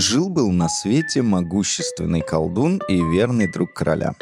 Жил-был 0.00 0.50
на 0.50 0.70
свете 0.70 1.20
могущественный 1.20 2.22
колдун 2.22 2.80
и 2.88 3.04
верный 3.04 3.52
друг 3.52 3.74
короля. 3.74 4.14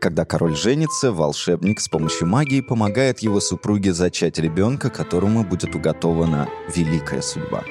Когда 0.00 0.24
король 0.24 0.56
женится, 0.56 1.12
волшебник 1.12 1.78
с 1.78 1.88
помощью 1.88 2.26
магии 2.26 2.60
помогает 2.60 3.20
его 3.20 3.38
супруге 3.38 3.92
зачать 3.92 4.40
ребенка, 4.40 4.90
которому 4.90 5.44
будет 5.44 5.76
уготована 5.76 6.48
великая 6.74 7.22
судьба. 7.22 7.62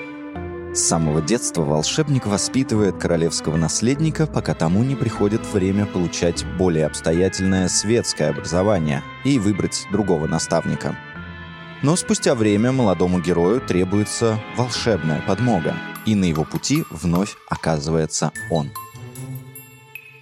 С 0.74 0.80
самого 0.80 1.22
детства 1.22 1.64
волшебник 1.64 2.26
воспитывает 2.26 2.96
королевского 2.98 3.58
наследника, 3.58 4.28
пока 4.28 4.54
тому 4.54 4.86
не 4.86 4.96
приходит 4.96 5.46
время 5.46 5.86
получать 5.86 6.46
более 6.58 6.86
обстоятельное 6.86 7.68
светское 7.68 8.30
образование 8.30 9.04
и 9.26 9.40
выбрать 9.40 9.86
другого 9.92 10.26
наставника. 10.28 10.98
Но 11.82 11.98
спустя 11.98 12.34
время 12.34 12.72
молодому 12.72 13.20
герою 13.20 13.60
требуется 13.60 14.40
волшебная 14.56 15.22
подмога– 15.28 15.76
и 16.06 16.16
на 16.16 16.26
его 16.26 16.44
пути 16.44 16.84
вновь 16.90 17.36
оказывается 17.50 18.32
он. 18.50 18.72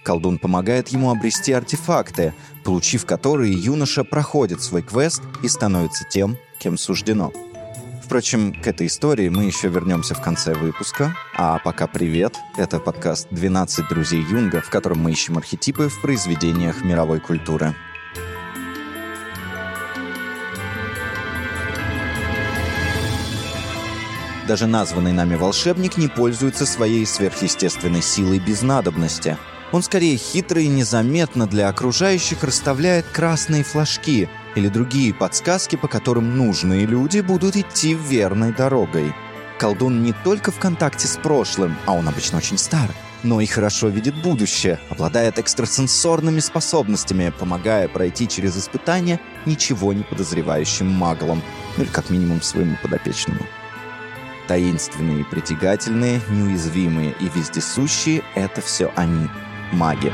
Колдун 0.02 0.38
помогает 0.38 0.88
ему 0.88 1.10
обрести 1.10 1.52
артефакты, 1.52 2.34
получив 2.62 3.06
которые 3.06 3.52
юноша 3.52 4.04
проходит 4.04 4.62
свой 4.62 4.82
квест 4.82 5.22
и 5.42 5.48
становится 5.48 6.04
тем, 6.04 6.36
кем 6.58 6.76
суждено. 6.76 7.32
Впрочем, 8.04 8.52
к 8.52 8.66
этой 8.66 8.86
истории 8.86 9.30
мы 9.30 9.44
еще 9.44 9.68
вернемся 9.68 10.14
в 10.14 10.20
конце 10.20 10.52
выпуска. 10.52 11.16
А 11.34 11.58
пока 11.58 11.86
привет. 11.86 12.36
Это 12.58 12.78
подкаст 12.78 13.28
«12 13.30 13.88
друзей 13.88 14.22
Юнга», 14.22 14.60
в 14.60 14.68
котором 14.68 14.98
мы 14.98 15.12
ищем 15.12 15.38
архетипы 15.38 15.88
в 15.88 16.02
произведениях 16.02 16.84
мировой 16.84 17.18
культуры. 17.20 17.74
Даже 24.46 24.66
названный 24.66 25.12
нами 25.12 25.36
волшебник 25.36 25.96
не 25.96 26.08
пользуется 26.08 26.66
своей 26.66 27.06
сверхъестественной 27.06 28.02
силой 28.02 28.38
без 28.38 28.62
надобности. 28.62 29.38
Он 29.72 29.82
скорее 29.82 30.16
хитро 30.16 30.60
и 30.60 30.68
незаметно 30.68 31.46
для 31.46 31.68
окружающих 31.68 32.44
расставляет 32.44 33.06
красные 33.10 33.64
флажки 33.64 34.28
или 34.54 34.68
другие 34.68 35.14
подсказки, 35.14 35.76
по 35.76 35.88
которым 35.88 36.36
нужные 36.36 36.84
люди 36.84 37.20
будут 37.20 37.56
идти 37.56 37.94
верной 37.94 38.52
дорогой. 38.52 39.14
Колдун 39.58 40.02
не 40.02 40.12
только 40.12 40.52
в 40.52 40.58
контакте 40.58 41.06
с 41.06 41.16
прошлым, 41.16 41.76
а 41.86 41.92
он 41.92 42.06
обычно 42.06 42.38
очень 42.38 42.58
стар, 42.58 42.90
но 43.22 43.40
и 43.40 43.46
хорошо 43.46 43.88
видит 43.88 44.14
будущее, 44.22 44.78
обладает 44.90 45.38
экстрасенсорными 45.38 46.40
способностями, 46.40 47.32
помогая 47.36 47.88
пройти 47.88 48.28
через 48.28 48.58
испытания 48.58 49.20
ничего 49.46 49.92
не 49.92 50.02
подозревающим 50.02 50.86
маглам, 50.86 51.42
ну 51.76 51.84
или 51.84 51.90
как 51.90 52.10
минимум 52.10 52.42
своему 52.42 52.76
подопечному. 52.82 53.40
Таинственные 54.46 55.24
притягательные, 55.24 56.20
неуязвимые 56.30 57.14
и 57.18 57.28
вездесущие— 57.34 58.22
это 58.34 58.60
все 58.60 58.92
они, 58.94 59.28
маги. 59.72 60.12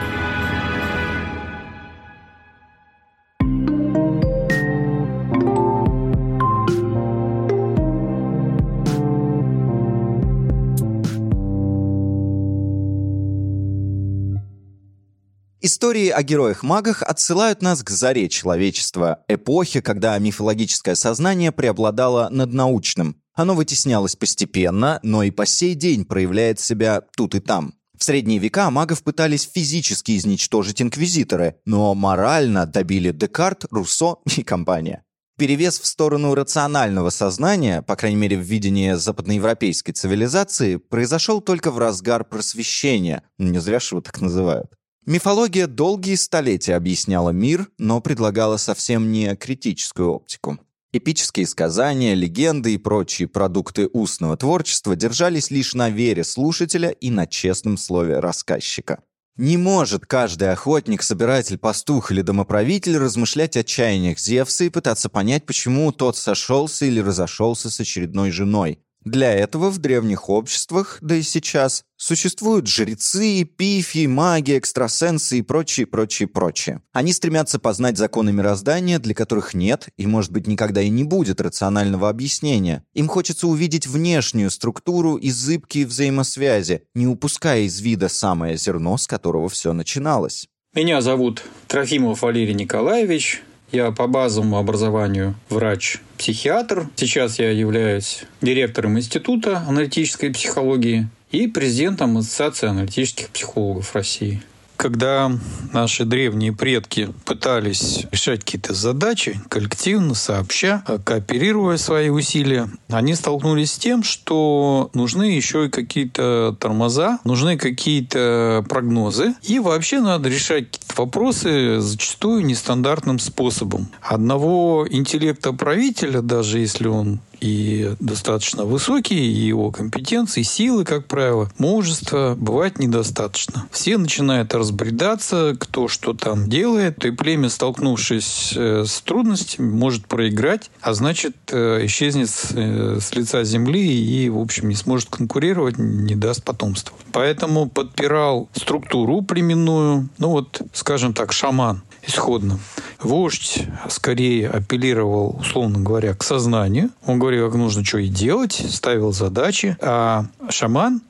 Истории 15.62 16.08
о 16.08 16.22
героях-магах 16.22 17.02
отсылают 17.02 17.62
нас 17.62 17.82
к 17.82 17.90
заре 17.90 18.28
человечества, 18.28 19.24
эпохе, 19.28 19.82
когда 19.82 20.18
мифологическое 20.18 20.94
сознание 20.94 21.52
преобладало 21.52 22.28
над 22.30 22.52
научным, 22.52 23.19
оно 23.34 23.54
вытеснялось 23.54 24.16
постепенно, 24.16 25.00
но 25.02 25.22
и 25.22 25.30
по 25.30 25.46
сей 25.46 25.74
день 25.74 26.04
проявляет 26.04 26.60
себя 26.60 27.02
тут 27.16 27.34
и 27.34 27.40
там. 27.40 27.74
В 28.00 28.04
средние 28.04 28.38
века 28.38 28.70
магов 28.70 29.02
пытались 29.02 29.42
физически 29.42 30.16
изничтожить 30.16 30.80
инквизиторы, 30.80 31.56
но 31.66 31.94
морально 31.94 32.64
добили 32.64 33.10
Декарт, 33.10 33.66
Руссо 33.70 34.16
и 34.36 34.42
компания. 34.42 35.04
Перевес 35.36 35.78
в 35.80 35.86
сторону 35.86 36.34
рационального 36.34 37.10
сознания, 37.10 37.82
по 37.82 37.96
крайней 37.96 38.16
мере 38.16 38.36
в 38.38 38.42
видении 38.42 38.92
западноевропейской 38.92 39.94
цивилизации, 39.94 40.76
произошел 40.76 41.40
только 41.40 41.70
в 41.70 41.78
разгар 41.78 42.24
просвещения, 42.24 43.22
не 43.38 43.58
зря 43.58 43.80
же 43.80 43.88
его 43.92 44.00
так 44.00 44.20
называют. 44.20 44.70
Мифология 45.06 45.66
долгие 45.66 46.14
столетия 46.16 46.76
объясняла 46.76 47.30
мир, 47.30 47.68
но 47.78 48.00
предлагала 48.00 48.58
совсем 48.58 49.12
не 49.12 49.34
критическую 49.34 50.10
оптику. 50.10 50.58
Эпические 50.92 51.46
сказания, 51.46 52.14
легенды 52.14 52.74
и 52.74 52.78
прочие 52.78 53.28
продукты 53.28 53.86
устного 53.92 54.36
творчества 54.36 54.96
держались 54.96 55.52
лишь 55.52 55.74
на 55.74 55.88
вере 55.88 56.24
слушателя 56.24 56.90
и 56.90 57.10
на 57.10 57.28
честном 57.28 57.76
слове 57.76 58.18
рассказчика. 58.18 59.04
Не 59.36 59.56
может 59.56 60.04
каждый 60.04 60.50
охотник, 60.50 61.04
собиратель, 61.04 61.58
пастух 61.58 62.10
или 62.10 62.22
домоправитель 62.22 62.98
размышлять 62.98 63.56
о 63.56 63.62
чаяниях 63.62 64.18
Зевса 64.18 64.64
и 64.64 64.68
пытаться 64.68 65.08
понять, 65.08 65.46
почему 65.46 65.92
тот 65.92 66.16
сошелся 66.16 66.84
или 66.84 66.98
разошелся 66.98 67.70
с 67.70 67.78
очередной 67.78 68.32
женой. 68.32 68.80
Для 69.04 69.32
этого 69.32 69.70
в 69.70 69.78
древних 69.78 70.28
обществах, 70.28 70.98
да 71.00 71.16
и 71.16 71.22
сейчас, 71.22 71.84
существуют 71.96 72.66
жрецы, 72.66 73.44
пифи, 73.44 74.04
маги, 74.06 74.58
экстрасенсы 74.58 75.38
и 75.38 75.42
прочее, 75.42 75.86
прочее, 75.86 76.28
прочее. 76.28 76.82
Они 76.92 77.14
стремятся 77.14 77.58
познать 77.58 77.96
законы 77.96 78.30
мироздания, 78.30 78.98
для 78.98 79.14
которых 79.14 79.54
нет 79.54 79.88
и, 79.96 80.06
может 80.06 80.32
быть, 80.32 80.46
никогда 80.46 80.82
и 80.82 80.90
не 80.90 81.04
будет 81.04 81.40
рационального 81.40 82.10
объяснения. 82.10 82.84
Им 82.92 83.08
хочется 83.08 83.46
увидеть 83.46 83.86
внешнюю 83.86 84.50
структуру 84.50 85.16
и 85.16 85.30
зыбкие 85.30 85.86
взаимосвязи, 85.86 86.82
не 86.94 87.06
упуская 87.06 87.62
из 87.62 87.80
вида 87.80 88.10
самое 88.10 88.58
зерно, 88.58 88.98
с 88.98 89.06
которого 89.06 89.48
все 89.48 89.72
начиналось. 89.72 90.46
Меня 90.74 91.00
зовут 91.00 91.42
Трофимов 91.68 92.20
Валерий 92.20 92.54
Николаевич. 92.54 93.42
Я 93.72 93.92
по 93.92 94.06
базовому 94.08 94.58
образованию 94.58 95.34
врач-психиатр. 95.48 96.88
Сейчас 96.96 97.38
я 97.38 97.50
являюсь 97.50 98.24
директором 98.40 98.98
Института 98.98 99.58
аналитической 99.58 100.30
психологии 100.30 101.08
и 101.30 101.46
президентом 101.46 102.18
Ассоциации 102.18 102.68
аналитических 102.68 103.28
психологов 103.28 103.94
России 103.94 104.42
когда 104.80 105.30
наши 105.74 106.06
древние 106.06 106.54
предки 106.54 107.10
пытались 107.26 108.06
решать 108.10 108.40
какие-то 108.40 108.72
задачи 108.72 109.38
коллективно, 109.50 110.14
сообща, 110.14 110.82
кооперируя 111.04 111.76
свои 111.76 112.08
усилия, 112.08 112.70
они 112.88 113.14
столкнулись 113.14 113.72
с 113.72 113.78
тем, 113.78 114.02
что 114.02 114.88
нужны 114.94 115.24
еще 115.24 115.66
и 115.66 115.68
какие-то 115.68 116.56
тормоза, 116.58 117.18
нужны 117.24 117.58
какие-то 117.58 118.64
прогнозы, 118.70 119.34
и 119.42 119.58
вообще 119.58 120.00
надо 120.00 120.30
решать 120.30 120.80
вопросы 120.96 121.80
зачастую 121.80 122.46
нестандартным 122.46 123.18
способом. 123.18 123.88
Одного 124.00 124.86
интеллекта 124.88 125.52
правителя, 125.52 126.22
даже 126.22 126.58
если 126.58 126.88
он 126.88 127.20
и 127.40 127.94
достаточно 128.00 128.64
высокие, 128.64 129.20
и 129.20 129.46
его 129.46 129.70
компетенции, 129.70 130.42
силы, 130.42 130.84
как 130.84 131.06
правило, 131.06 131.50
мужества 131.58 132.34
бывает 132.38 132.78
недостаточно. 132.78 133.66
Все 133.70 133.98
начинают 133.98 134.54
разбредаться, 134.54 135.56
кто 135.58 135.88
что 135.88 136.12
там 136.12 136.48
делает, 136.48 137.04
и 137.04 137.10
племя, 137.10 137.48
столкнувшись 137.48 138.52
э, 138.56 138.84
с 138.86 139.00
трудностями, 139.00 139.70
может 139.70 140.06
проиграть, 140.06 140.70
а 140.80 140.94
значит, 140.94 141.36
э, 141.50 141.86
исчезнет 141.86 142.30
э, 142.52 142.98
с 143.00 143.14
лица 143.14 143.44
земли 143.44 143.80
и, 143.80 144.28
в 144.28 144.38
общем, 144.38 144.68
не 144.68 144.74
сможет 144.74 145.08
конкурировать, 145.10 145.78
не 145.78 146.14
даст 146.14 146.44
потомства. 146.44 146.96
Поэтому 147.12 147.68
подпирал 147.68 148.48
структуру 148.54 149.22
племенную, 149.22 150.08
ну 150.18 150.30
вот, 150.30 150.62
скажем 150.72 151.12
так, 151.14 151.32
шаман 151.32 151.82
исходно. 152.06 152.58
Вождь 153.00 153.62
скорее 153.88 154.48
апеллировал, 154.48 155.36
условно 155.40 155.80
говоря, 155.80 156.14
к 156.14 156.22
сознанию. 156.22 156.90
Он 157.04 157.18
говорил, 157.30 157.48
как 157.48 157.58
нужно 157.58 157.84
что 157.84 157.98
и 157.98 158.08
делать, 158.08 158.52
ставил 158.52 159.12
задачи. 159.12 159.76
А 159.80 160.26
шаман, 160.48 161.00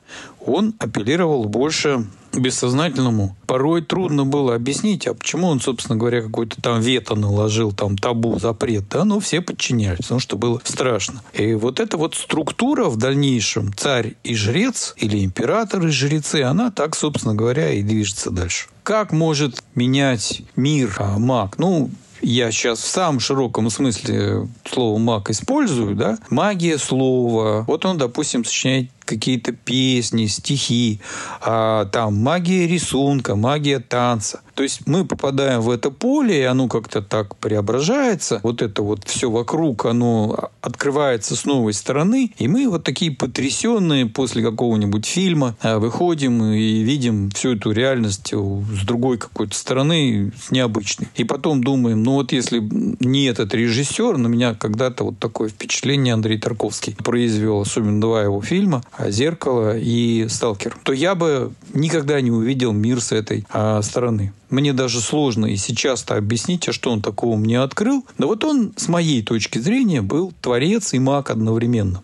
он 0.45 0.75
апеллировал 0.79 1.45
больше 1.45 2.05
бессознательному. 2.33 3.37
Порой 3.47 3.83
трудно 3.83 4.25
было 4.25 4.55
объяснить, 4.55 5.07
а 5.07 5.15
почему 5.15 5.49
он, 5.49 5.61
собственно 5.61 5.97
говоря, 5.97 6.23
какой-то 6.23 6.61
там 6.61 6.81
вето 6.81 7.15
наложил, 7.15 7.73
там 7.73 7.97
табу, 7.97 8.39
запрет, 8.39 8.85
да, 8.91 9.05
но 9.05 9.19
все 9.19 9.41
подчинялись, 9.41 10.01
потому 10.03 10.21
что 10.21 10.37
было 10.37 10.61
страшно. 10.65 11.23
И 11.33 11.55
вот 11.55 11.81
эта 11.81 11.97
вот 11.97 12.15
структура 12.15 12.85
в 12.85 12.97
дальнейшем, 12.97 13.73
царь 13.75 14.15
и 14.23 14.35
жрец, 14.35 14.95
или 14.99 15.25
император 15.25 15.87
и 15.87 15.91
жрецы, 15.91 16.43
она 16.43 16.71
так, 16.71 16.95
собственно 16.95 17.35
говоря, 17.35 17.73
и 17.73 17.83
движется 17.83 18.31
дальше. 18.31 18.69
Как 18.83 19.13
может 19.13 19.65
менять 19.75 20.43
мир 20.55 20.95
а, 20.99 21.19
маг? 21.19 21.59
Ну, 21.59 21.91
я 22.23 22.51
сейчас 22.53 22.81
в 22.81 22.87
самом 22.87 23.21
широком 23.21 23.71
смысле 23.71 24.49
слова 24.65 24.99
маг 24.99 25.31
использую, 25.31 25.95
да, 25.95 26.19
магия 26.31 26.79
слова. 26.79 27.65
Вот 27.67 27.85
он, 27.85 27.99
допустим, 27.99 28.45
сочиняет 28.45 28.91
какие-то 29.11 29.53
песни, 29.53 30.27
стихи, 30.27 31.01
а 31.41 31.87
там 31.87 32.15
магия 32.15 32.67
рисунка, 32.67 33.35
магия 33.35 33.81
танца. 33.81 34.41
То 34.55 34.62
есть 34.62 34.87
мы 34.87 35.07
попадаем 35.07 35.62
в 35.62 35.71
это 35.71 35.91
поле, 35.91 36.41
и 36.41 36.43
оно 36.43 36.69
как-то 36.69 37.01
так 37.01 37.35
преображается. 37.37 38.41
Вот 38.43 38.62
это 38.62 38.83
вот 38.83 39.05
все 39.09 39.31
вокруг, 39.31 39.87
оно 39.87 40.51
открывается 40.61 41.35
с 41.35 41.45
новой 41.47 41.73
стороны. 41.73 42.33
И 42.37 42.47
мы 42.47 42.69
вот 42.69 42.85
такие 42.85 43.11
потрясенные 43.11 44.05
после 44.07 44.43
какого-нибудь 44.43 45.07
фильма 45.07 45.57
а, 45.62 45.79
выходим 45.79 46.45
и 46.45 46.83
видим 46.83 47.31
всю 47.31 47.55
эту 47.55 47.71
реальность 47.71 48.35
с 48.35 48.85
другой 48.85 49.17
какой-то 49.17 49.55
стороны, 49.55 50.31
с 50.39 50.51
необычной. 50.51 51.09
И 51.15 51.25
потом 51.25 51.65
думаем, 51.65 52.03
ну 52.03 52.12
вот 52.17 52.33
если 52.33 52.61
не 52.61 53.25
этот 53.25 53.55
режиссер, 53.55 54.19
на 54.19 54.27
меня 54.27 54.55
когда-то 54.55 55.05
вот 55.05 55.19
такое 55.19 55.49
впечатление 55.49 56.15
Андрей 56.15 56.39
Тарковский 56.39 56.95
произвел, 56.97 57.62
особенно 57.62 58.01
два 58.01 58.23
его 58.23 58.43
фильма 58.43 58.83
«Зеркало» 59.08 59.76
и 59.79 60.26
«Сталкер», 60.29 60.76
то 60.82 60.93
я 60.93 61.14
бы 61.14 61.52
никогда 61.73 62.20
не 62.20 62.31
увидел 62.31 62.73
мир 62.73 63.00
с 63.00 63.12
этой 63.12 63.47
а, 63.50 63.81
стороны. 63.82 64.32
Мне 64.50 64.73
даже 64.73 65.00
сложно 65.00 65.47
и 65.47 65.56
сейчас-то 65.56 66.17
объяснить, 66.17 66.69
а 66.69 66.73
что 66.73 66.91
он 66.91 67.00
такого 67.00 67.37
мне 67.37 67.61
открыл. 67.61 68.05
Да 68.19 68.26
вот 68.26 68.44
он, 68.44 68.73
с 68.76 68.88
моей 68.88 69.23
точки 69.23 69.58
зрения, 69.58 70.02
был 70.02 70.32
творец 70.41 70.93
и 70.93 70.99
маг 70.99 71.31
одновременно. 71.31 72.02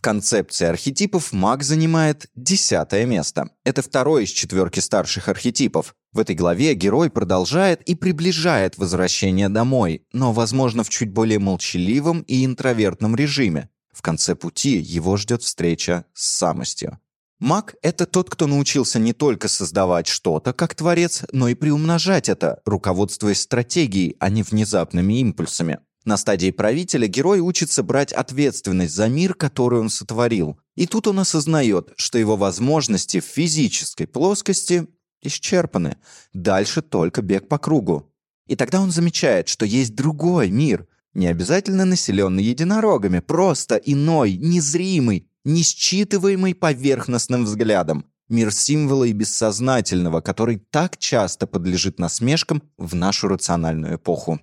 В 0.00 0.02
концепции 0.02 0.64
архетипов 0.64 1.30
маг 1.30 1.62
занимает 1.62 2.30
десятое 2.34 3.04
место. 3.04 3.50
Это 3.64 3.82
второй 3.82 4.24
из 4.24 4.30
четверки 4.30 4.80
старших 4.80 5.28
архетипов. 5.28 5.94
В 6.12 6.20
этой 6.20 6.34
главе 6.34 6.72
герой 6.72 7.10
продолжает 7.10 7.82
и 7.82 7.94
приближает 7.94 8.78
возвращение 8.78 9.50
домой, 9.50 10.06
но, 10.14 10.32
возможно, 10.32 10.84
в 10.84 10.88
чуть 10.88 11.12
более 11.12 11.38
молчаливом 11.38 12.22
и 12.22 12.46
интровертном 12.46 13.14
режиме. 13.14 13.68
В 13.92 14.00
конце 14.00 14.34
пути 14.34 14.78
его 14.78 15.18
ждет 15.18 15.42
встреча 15.42 16.06
с 16.14 16.38
самостью. 16.38 16.98
Маг— 17.38 17.74
это 17.82 18.06
тот, 18.06 18.30
кто 18.30 18.46
научился 18.46 18.98
не 18.98 19.12
только 19.12 19.48
создавать 19.48 20.06
что-то 20.06 20.54
как 20.54 20.74
творец, 20.74 21.24
но 21.32 21.48
и 21.48 21.54
приумножать 21.54 22.30
это, 22.30 22.62
руководствуясь 22.64 23.42
стратегией, 23.42 24.16
а 24.18 24.30
не 24.30 24.42
внезапными 24.42 25.20
импульсами. 25.20 25.80
На 26.04 26.16
стадии 26.16 26.50
правителя 26.50 27.06
герой 27.06 27.40
учится 27.40 27.82
брать 27.82 28.12
ответственность 28.12 28.94
за 28.94 29.08
мир, 29.08 29.34
который 29.34 29.80
он 29.80 29.90
сотворил. 29.90 30.58
И 30.74 30.86
тут 30.86 31.06
он 31.06 31.18
осознает, 31.18 31.92
что 31.96 32.18
его 32.18 32.36
возможности 32.36 33.20
в 33.20 33.24
физической 33.24 34.06
плоскости 34.06 34.86
исчерпаны. 35.22 35.98
Дальше 36.32 36.80
только 36.80 37.20
бег 37.20 37.48
по 37.48 37.58
кругу. 37.58 38.10
И 38.46 38.56
тогда 38.56 38.80
он 38.80 38.90
замечает, 38.90 39.48
что 39.48 39.66
есть 39.66 39.94
другой 39.94 40.50
мир, 40.50 40.86
не 41.12 41.26
обязательно 41.26 41.84
населенный 41.84 42.44
единорогами, 42.44 43.18
просто 43.18 43.76
иной, 43.76 44.36
незримый, 44.36 45.28
несчитываемый 45.44 46.54
поверхностным 46.54 47.44
взглядом. 47.44 48.06
Мир 48.28 48.52
символа 48.52 49.04
и 49.04 49.12
бессознательного, 49.12 50.20
который 50.20 50.62
так 50.70 50.96
часто 50.96 51.46
подлежит 51.46 51.98
насмешкам 51.98 52.62
в 52.78 52.94
нашу 52.94 53.28
рациональную 53.28 53.96
эпоху. 53.96 54.40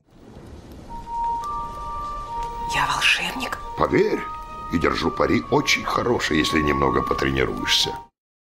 Я 2.74 2.86
волшебник? 2.88 3.58
Поверь, 3.78 4.20
и 4.74 4.80
держу 4.80 5.12
пари 5.12 5.44
очень 5.52 5.84
хороший, 5.84 6.38
если 6.38 6.60
немного 6.60 7.02
потренируешься. 7.02 7.96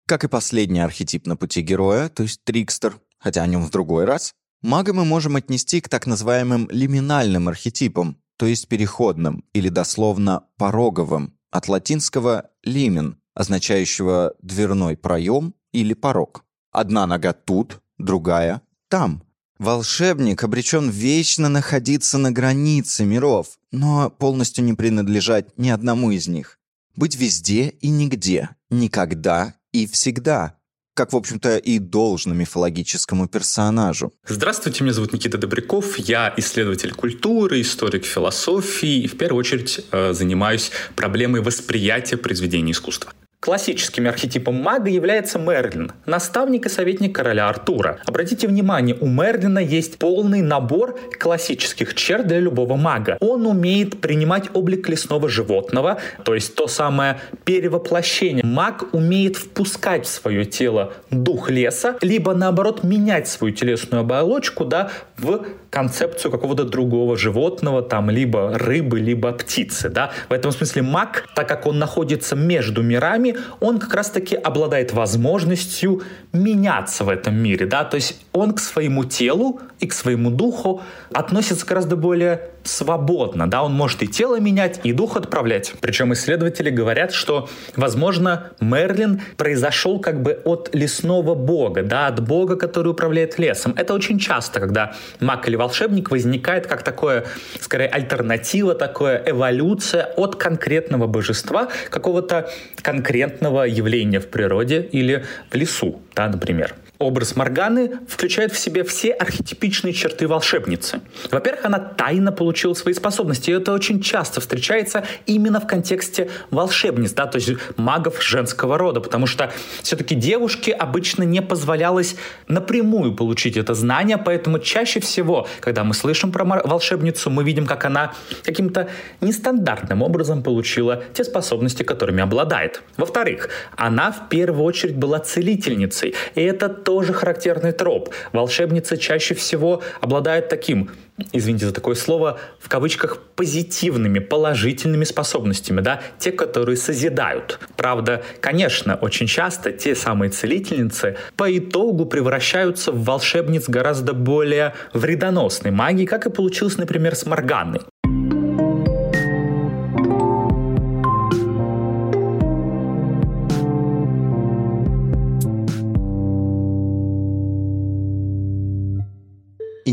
Как 0.06 0.24
и 0.24 0.28
последний 0.28 0.80
архетип 0.80 1.26
на 1.26 1.36
пути 1.36 1.62
героя, 1.62 2.08
то 2.08 2.22
есть 2.22 2.42
Трикстер, 2.44 2.94
хотя 3.18 3.42
о 3.42 3.46
нем 3.46 3.64
в 3.64 3.70
другой 3.70 4.04
раз, 4.04 4.32
мага 4.62 4.92
мы 4.92 5.04
можем 5.04 5.36
отнести 5.36 5.80
к 5.80 5.88
так 5.88 6.06
называемым 6.06 6.68
лиминальным 6.70 7.48
архетипам, 7.48 8.16
то 8.36 8.46
есть 8.46 8.68
переходным 8.68 9.44
или 9.52 9.68
дословно 9.68 10.44
пороговым, 10.58 11.36
от 11.50 11.68
латинского 11.68 12.50
«лимен», 12.62 13.18
означающего 13.34 14.34
«дверной 14.42 14.96
проем» 14.96 15.54
или 15.72 15.94
«порог». 15.94 16.44
Одна 16.70 17.06
нога 17.06 17.32
тут, 17.32 17.80
другая 17.98 18.62
там. 18.88 19.25
Волшебник 19.58 20.44
обречен 20.44 20.90
вечно 20.90 21.48
находиться 21.48 22.18
на 22.18 22.30
границе 22.30 23.06
миров, 23.06 23.58
но 23.72 24.10
полностью 24.10 24.64
не 24.64 24.74
принадлежать 24.74 25.56
ни 25.56 25.70
одному 25.70 26.10
из 26.10 26.28
них. 26.28 26.58
Быть 26.94 27.16
везде 27.16 27.70
и 27.80 27.88
нигде, 27.88 28.50
никогда 28.68 29.54
и 29.72 29.86
всегда. 29.86 30.56
Как, 30.94 31.12
в 31.12 31.16
общем-то, 31.16 31.58
и 31.58 31.78
должно 31.78 32.34
мифологическому 32.34 33.28
персонажу. 33.28 34.12
Здравствуйте, 34.26 34.82
меня 34.82 34.94
зовут 34.94 35.12
Никита 35.12 35.36
Добряков. 35.36 35.98
Я 35.98 36.32
исследователь 36.36 36.92
культуры, 36.92 37.60
историк 37.60 38.04
философии 38.04 39.02
и 39.02 39.06
в 39.06 39.16
первую 39.18 39.40
очередь 39.40 39.84
э, 39.90 40.12
занимаюсь 40.12 40.70
проблемой 40.94 41.42
восприятия 41.42 42.16
произведений 42.16 42.72
искусства. 42.72 43.12
Классическим 43.46 44.08
архетипом 44.08 44.56
мага 44.56 44.90
является 44.90 45.38
Мерлин, 45.38 45.92
наставник 46.04 46.66
и 46.66 46.68
советник 46.68 47.14
короля 47.14 47.48
Артура. 47.48 48.00
Обратите 48.04 48.48
внимание, 48.48 48.96
у 48.98 49.06
Мерлина 49.06 49.60
есть 49.60 49.98
полный 49.98 50.42
набор 50.42 50.98
классических 51.20 51.94
черт 51.94 52.26
для 52.26 52.40
любого 52.40 52.74
мага. 52.74 53.16
Он 53.20 53.46
умеет 53.46 54.00
принимать 54.00 54.50
облик 54.52 54.88
лесного 54.88 55.28
животного, 55.28 55.98
то 56.24 56.34
есть 56.34 56.56
то 56.56 56.66
самое 56.66 57.20
перевоплощение. 57.44 58.44
Маг 58.44 58.92
умеет 58.92 59.36
впускать 59.36 60.06
в 60.06 60.08
свое 60.08 60.44
тело 60.44 60.94
дух 61.12 61.48
леса, 61.48 61.94
либо 62.00 62.34
наоборот 62.34 62.82
менять 62.82 63.28
свою 63.28 63.54
телесную 63.54 64.00
оболочку 64.00 64.64
да, 64.64 64.90
в 65.18 65.46
концепцию 65.70 66.30
какого-то 66.30 66.64
другого 66.64 67.16
животного, 67.16 67.82
там, 67.82 68.10
либо 68.10 68.58
рыбы, 68.58 69.00
либо 69.00 69.32
птицы. 69.32 69.88
Да? 69.88 70.10
В 70.28 70.32
этом 70.32 70.52
смысле 70.52 70.82
маг, 70.82 71.26
так 71.34 71.48
как 71.48 71.66
он 71.66 71.78
находится 71.78 72.36
между 72.36 72.82
мирами, 72.82 73.36
он 73.60 73.78
как 73.78 73.94
раз-таки 73.94 74.36
обладает 74.36 74.92
возможностью 74.92 76.02
меняться 76.32 77.04
в 77.04 77.08
этом 77.08 77.34
мире, 77.36 77.66
да, 77.66 77.84
то 77.84 77.96
есть 77.96 78.20
он 78.32 78.52
к 78.52 78.60
своему 78.60 79.04
телу 79.04 79.60
и 79.80 79.86
к 79.86 79.92
своему 79.92 80.30
духу 80.30 80.82
относится 81.12 81.66
гораздо 81.66 81.96
более 81.96 82.50
свободно, 82.66 83.48
да, 83.48 83.62
он 83.62 83.72
может 83.72 84.02
и 84.02 84.08
тело 84.08 84.38
менять, 84.40 84.80
и 84.84 84.92
дух 84.92 85.16
отправлять. 85.16 85.74
Причем 85.80 86.12
исследователи 86.12 86.70
говорят, 86.70 87.12
что, 87.12 87.48
возможно, 87.76 88.50
Мерлин 88.60 89.22
произошел 89.36 90.00
как 90.00 90.22
бы 90.22 90.40
от 90.44 90.74
лесного 90.74 91.34
бога, 91.34 91.82
да, 91.82 92.06
от 92.06 92.26
бога, 92.26 92.56
который 92.56 92.88
управляет 92.88 93.38
лесом. 93.38 93.74
Это 93.76 93.94
очень 93.94 94.18
часто, 94.18 94.60
когда 94.60 94.94
маг 95.20 95.48
или 95.48 95.56
волшебник 95.56 96.10
возникает 96.10 96.66
как 96.66 96.82
такое, 96.82 97.24
скорее, 97.60 97.88
альтернатива, 97.88 98.74
такое 98.74 99.22
эволюция 99.26 100.04
от 100.16 100.36
конкретного 100.36 101.06
божества, 101.06 101.68
какого-то 101.90 102.50
конкретного 102.82 103.64
явления 103.64 104.20
в 104.20 104.28
природе 104.28 104.80
или 104.80 105.24
в 105.50 105.54
лесу, 105.54 106.00
да, 106.14 106.28
например. 106.28 106.74
Образ 106.98 107.36
Морганы 107.36 107.98
включает 108.08 108.52
в 108.52 108.58
себе 108.58 108.82
все 108.82 109.12
архетипичные 109.12 109.92
черты 109.92 110.26
волшебницы. 110.26 111.00
Во-первых, 111.30 111.66
она 111.66 111.78
тайно 111.78 112.32
получила 112.32 112.72
свои 112.72 112.94
способности, 112.94 113.50
и 113.50 113.54
это 113.54 113.72
очень 113.72 114.00
часто 114.00 114.40
встречается 114.40 115.04
именно 115.26 115.60
в 115.60 115.66
контексте 115.66 116.30
волшебниц, 116.50 117.12
да, 117.12 117.26
то 117.26 117.36
есть 117.36 117.50
магов 117.76 118.22
женского 118.22 118.78
рода, 118.78 119.00
потому 119.00 119.26
что 119.26 119.52
все-таки 119.82 120.14
девушке 120.14 120.72
обычно 120.72 121.24
не 121.24 121.42
позволялось 121.42 122.16
напрямую 122.48 123.14
получить 123.14 123.58
это 123.58 123.74
знание, 123.74 124.16
поэтому 124.16 124.58
чаще 124.58 125.00
всего, 125.00 125.46
когда 125.60 125.84
мы 125.84 125.92
слышим 125.92 126.32
про 126.32 126.44
волшебницу, 126.44 127.28
мы 127.28 127.44
видим, 127.44 127.66
как 127.66 127.84
она 127.84 128.14
каким-то 128.42 128.88
нестандартным 129.20 130.02
образом 130.02 130.42
получила 130.42 131.02
те 131.12 131.24
способности, 131.24 131.82
которыми 131.82 132.22
обладает. 132.22 132.82
Во-вторых, 132.96 133.50
она 133.76 134.12
в 134.12 134.28
первую 134.30 134.64
очередь 134.64 134.96
была 134.96 135.18
целительницей, 135.18 136.14
и 136.34 136.40
это 136.40 136.68
тоже 136.86 137.12
характерный 137.12 137.72
троп. 137.72 138.14
Волшебницы 138.32 138.96
чаще 138.96 139.34
всего 139.34 139.82
обладают 140.00 140.48
таким 140.48 140.90
извините 141.32 141.66
за 141.66 141.72
такое 141.72 141.94
слово, 141.94 142.38
в 142.58 142.68
кавычках 142.68 143.18
позитивными, 143.36 144.18
положительными 144.18 145.04
способностями, 145.04 145.80
да, 145.80 146.02
те, 146.18 146.32
которые 146.32 146.76
созидают. 146.76 147.58
Правда, 147.76 148.22
конечно, 148.40 148.96
очень 148.96 149.26
часто 149.26 149.72
те 149.72 149.94
самые 149.94 150.30
целительницы 150.30 151.16
по 151.36 151.56
итогу 151.56 152.06
превращаются 152.06 152.92
в 152.92 153.04
волшебниц 153.04 153.68
гораздо 153.68 154.12
более 154.12 154.74
вредоносной 154.92 155.70
магии, 155.70 156.04
как 156.04 156.26
и 156.26 156.30
получилось, 156.30 156.76
например, 156.76 157.14
с 157.14 157.24
Морганой. 157.24 157.80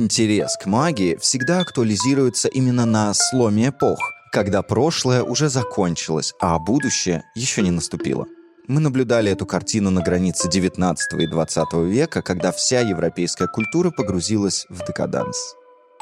Интерес 0.03 0.57
к 0.57 0.65
магии 0.65 1.15
всегда 1.15 1.61
актуализируется 1.61 2.49
именно 2.49 2.85
на 2.85 3.13
сломе 3.13 3.69
эпох, 3.69 3.99
когда 4.33 4.61
прошлое 4.61 5.23
уже 5.23 5.47
закончилось, 5.47 6.33
а 6.41 6.59
будущее 6.59 7.23
еще 7.35 7.61
не 7.61 7.71
наступило. 7.71 8.25
Мы 8.67 8.81
наблюдали 8.81 9.31
эту 9.31 9.45
картину 9.45 9.91
на 9.91 10.01
границе 10.01 10.49
19 10.49 11.21
и 11.21 11.25
20 11.27 11.73
века, 11.85 12.21
когда 12.21 12.51
вся 12.51 12.81
европейская 12.81 13.47
культура 13.47 13.91
погрузилась 13.91 14.65
в 14.67 14.85
декаданс. 14.85 15.37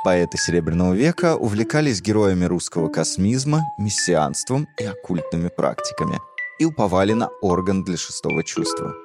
Поэты 0.03 0.39
Серебряного 0.39 0.96
века 0.96 1.36
увлекались 1.36 2.01
героями 2.01 2.46
русского 2.46 2.89
космизма, 2.89 3.62
мессианством 3.77 4.67
и 4.79 4.84
оккультными 4.84 5.50
практиками 5.55 6.20
и 6.58 6.65
уповали 6.65 7.13
на 7.13 7.27
орган 7.43 7.84
для 7.84 7.98
шестого 7.98 8.43
чувства. 8.43 8.96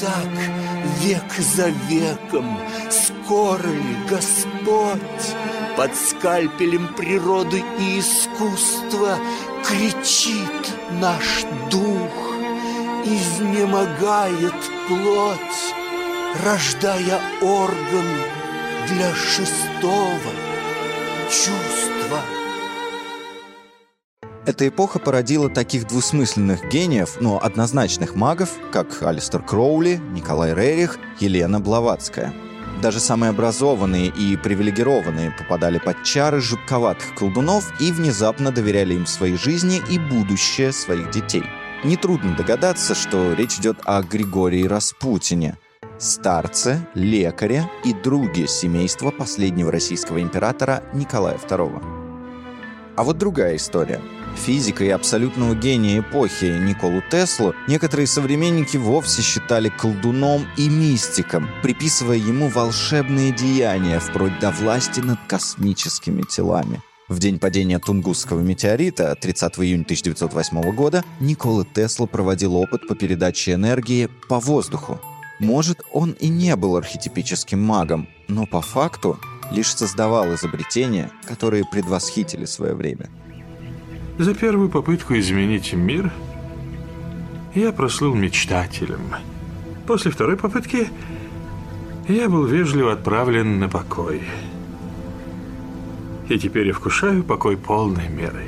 Так, 0.00 0.26
век 1.00 1.32
за 1.38 1.68
веком, 1.88 2.58
скоро 2.90 3.66
ли 3.66 3.96
Господь 4.08 5.36
под 5.76 5.94
скальпелем 5.96 6.88
природы 6.94 7.62
и 7.78 8.00
искусства 8.00 9.18
кричит 9.64 10.72
наш 11.00 11.44
дух, 11.70 12.34
изнемогает 13.04 14.54
плоть, 14.88 15.74
рождая 16.44 17.20
орган 17.40 18.06
для 18.88 19.14
шестого 19.14 20.32
чувства. 21.30 22.41
Эта 24.52 24.68
эпоха 24.68 24.98
породила 24.98 25.48
таких 25.48 25.88
двусмысленных 25.88 26.68
гениев, 26.68 27.16
но 27.22 27.42
однозначных 27.42 28.14
магов, 28.14 28.50
как 28.70 29.02
Алистер 29.02 29.40
Кроули, 29.40 29.98
Николай 30.10 30.52
Рерих, 30.52 30.98
Елена 31.20 31.58
Блаватская. 31.58 32.34
Даже 32.82 33.00
самые 33.00 33.30
образованные 33.30 34.08
и 34.08 34.36
привилегированные 34.36 35.30
попадали 35.30 35.78
под 35.78 36.02
чары 36.02 36.42
жутковатых 36.42 37.14
колдунов 37.14 37.72
и 37.80 37.92
внезапно 37.92 38.50
доверяли 38.50 38.92
им 38.92 39.06
своей 39.06 39.38
жизни 39.38 39.80
и 39.88 39.98
будущее 39.98 40.72
своих 40.72 41.10
детей. 41.10 41.44
Нетрудно 41.82 42.36
догадаться, 42.36 42.94
что 42.94 43.32
речь 43.32 43.58
идет 43.58 43.78
о 43.86 44.02
Григории 44.02 44.66
Распутине, 44.66 45.56
старце, 45.98 46.86
лекаре 46.92 47.70
и 47.86 47.94
друге 47.94 48.46
семейства 48.46 49.12
последнего 49.12 49.72
российского 49.72 50.20
императора 50.20 50.82
Николая 50.92 51.38
II. 51.38 51.82
А 52.94 53.02
вот 53.02 53.16
другая 53.16 53.56
история– 53.56 54.02
Физика 54.36 54.84
и 54.84 54.88
абсолютного 54.88 55.54
гения 55.54 56.00
эпохи 56.00 56.46
Николу 56.46 57.02
Теслу 57.10 57.54
некоторые 57.68 58.06
современники 58.06 58.76
вовсе 58.76 59.22
считали 59.22 59.68
колдуном 59.68 60.46
и 60.56 60.68
мистиком, 60.68 61.48
приписывая 61.62 62.16
ему 62.16 62.48
волшебные 62.48 63.32
деяния, 63.32 64.00
вплоть 64.00 64.38
до 64.40 64.50
власти 64.50 65.00
над 65.00 65.18
космическими 65.28 66.22
телами. 66.22 66.80
В 67.08 67.18
день 67.18 67.38
падения 67.38 67.78
Тунгусского 67.78 68.40
метеорита, 68.40 69.14
30 69.20 69.58
июня 69.58 69.82
1908 69.82 70.72
года, 70.72 71.04
Никола 71.20 71.64
Тесла 71.64 72.06
проводил 72.06 72.56
опыт 72.56 72.88
по 72.88 72.94
передаче 72.94 73.52
энергии 73.52 74.08
по 74.28 74.40
воздуху. 74.40 75.00
Может, 75.38 75.82
он 75.92 76.12
и 76.12 76.28
не 76.28 76.56
был 76.56 76.76
архетипическим 76.76 77.62
магом, 77.62 78.08
но 78.28 78.46
по 78.46 78.60
факту 78.60 79.20
лишь 79.50 79.74
создавал 79.74 80.34
изобретения, 80.34 81.10
которые 81.26 81.64
предвосхитили 81.64 82.46
свое 82.46 82.74
время– 82.74 83.10
за 84.18 84.34
первую 84.34 84.68
попытку 84.68 85.14
изменить 85.18 85.72
мир 85.72 86.12
я 87.54 87.72
прослыл 87.72 88.14
мечтателем. 88.14 89.00
После 89.86 90.10
второй 90.10 90.36
попытки 90.36 90.88
я 92.08 92.28
был 92.28 92.44
вежливо 92.44 92.92
отправлен 92.92 93.58
на 93.58 93.68
покой. 93.68 94.22
И 96.28 96.38
теперь 96.38 96.68
я 96.68 96.72
вкушаю 96.72 97.22
покой 97.22 97.56
полной 97.56 98.08
меры. 98.08 98.44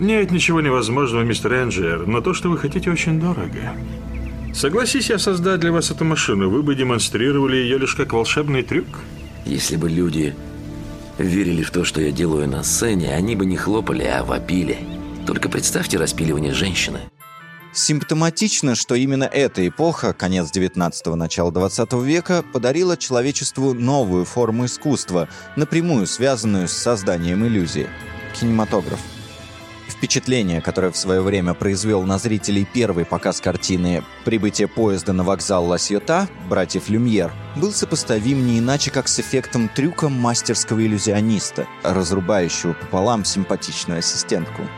Нет 0.00 0.30
ничего 0.30 0.60
невозможного, 0.60 1.22
мистер 1.22 1.54
Энджер, 1.54 2.06
но 2.06 2.20
то, 2.20 2.34
что 2.34 2.50
вы 2.50 2.58
хотите, 2.58 2.90
очень 2.90 3.20
дорого. 3.20 3.74
Согласись 4.52 5.10
я 5.10 5.18
создать 5.18 5.60
для 5.60 5.72
вас 5.72 5.90
эту 5.90 6.04
машину, 6.04 6.50
вы 6.50 6.62
бы 6.62 6.74
демонстрировали 6.74 7.56
ее 7.56 7.78
лишь 7.78 7.94
как 7.94 8.12
волшебный 8.12 8.62
трюк? 8.62 9.00
Если 9.44 9.76
бы 9.76 9.88
люди 9.88 10.34
верили 11.18 11.62
в 11.62 11.70
то, 11.70 11.84
что 11.84 12.00
я 12.00 12.10
делаю 12.10 12.48
на 12.48 12.62
сцене, 12.62 13.14
они 13.14 13.36
бы 13.36 13.46
не 13.46 13.56
хлопали, 13.56 14.04
а 14.04 14.24
вопили. 14.24 14.78
Только 15.26 15.48
представьте 15.48 15.98
распиливание 15.98 16.52
женщины. 16.52 17.00
Симптоматично, 17.72 18.76
что 18.76 18.94
именно 18.94 19.24
эта 19.24 19.66
эпоха, 19.66 20.12
конец 20.12 20.50
19-го, 20.54 21.16
начало 21.16 21.50
20 21.50 21.92
века, 21.94 22.44
подарила 22.52 22.96
человечеству 22.96 23.74
новую 23.74 24.24
форму 24.24 24.66
искусства, 24.66 25.28
напрямую 25.56 26.06
связанную 26.06 26.68
с 26.68 26.72
созданием 26.72 27.44
иллюзии– 27.44 27.88
кинематограф. 28.34 29.00
Впечатление, 29.88 30.60
которое 30.60 30.90
в 30.90 30.96
свое 30.96 31.20
время 31.20 31.54
произвел 31.54 32.02
на 32.02 32.18
зрителей 32.18 32.66
первый 32.70 33.04
показ 33.04 33.40
картины 33.40 34.02
«Прибытие 34.24 34.68
поезда 34.68 35.12
на 35.12 35.24
вокзал 35.24 35.66
Ла-Сьота» 35.66 36.28
братьев 36.48 36.88
Люмьер, 36.88 37.32
был 37.56 37.72
сопоставим 37.72 38.46
не 38.46 38.58
иначе, 38.58 38.90
как 38.90 39.08
с 39.08 39.20
эффектом 39.20 39.68
трюка 39.68 40.08
мастерского 40.08 40.80
иллюзиониста, 40.84 41.66
разрубающего 41.82 42.72
пополам 42.72 43.24
симпатичную 43.24 43.98
ассистентку– 44.00 44.62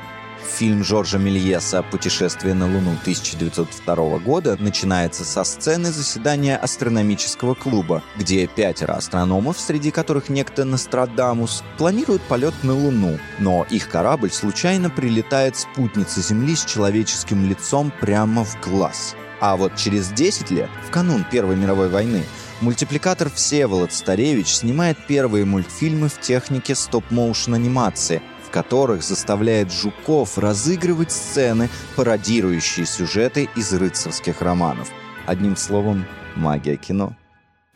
Фильм 0.46 0.84
Жоржа 0.84 1.18
Мельеса 1.18 1.82
«Путешествие 1.82 2.54
на 2.54 2.66
Луну» 2.66 2.92
1902 3.02 4.18
года 4.20 4.56
начинается 4.58 5.24
со 5.24 5.44
сцены 5.44 5.90
заседания 5.90 6.56
астрономического 6.56 7.54
клуба, 7.54 8.02
где 8.16 8.46
пятеро 8.46 8.94
астрономов, 8.94 9.58
среди 9.58 9.90
которых 9.90 10.28
некто 10.28 10.64
Нострадамус, 10.64 11.62
планируют 11.76 12.22
полет 12.22 12.54
на 12.62 12.74
Луну, 12.74 13.18
но 13.38 13.66
их 13.68 13.88
корабль 13.90 14.30
случайно 14.30 14.88
прилетает 14.88 15.56
спутнице 15.56 16.22
Земли 16.22 16.56
с 16.56 16.64
человеческим 16.64 17.46
лицом 17.46 17.92
прямо 18.00 18.44
в 18.44 18.58
глаз. 18.62 19.14
А 19.40 19.56
вот 19.56 19.76
через 19.76 20.08
10 20.08 20.50
лет, 20.52 20.70
в 20.86 20.90
канун 20.90 21.26
Первой 21.30 21.56
мировой 21.56 21.90
войны, 21.90 22.22
мультипликатор 22.62 23.30
Всеволод 23.30 23.92
Старевич 23.92 24.48
снимает 24.48 24.96
первые 25.06 25.44
мультфильмы 25.44 26.08
в 26.08 26.18
технике 26.20 26.74
стоп-моушен 26.74 27.52
анимации– 27.52 28.22
которых 28.56 29.02
заставляет 29.02 29.70
жуков 29.70 30.38
разыгрывать 30.38 31.12
сцены, 31.12 31.68
пародирующие 31.94 32.86
сюжеты 32.86 33.50
из 33.54 33.70
рыцарских 33.74 34.40
романов. 34.40 34.90
Одним 35.26 35.56
словом, 35.56 36.06
магия 36.36 36.76
кино. 36.76 37.12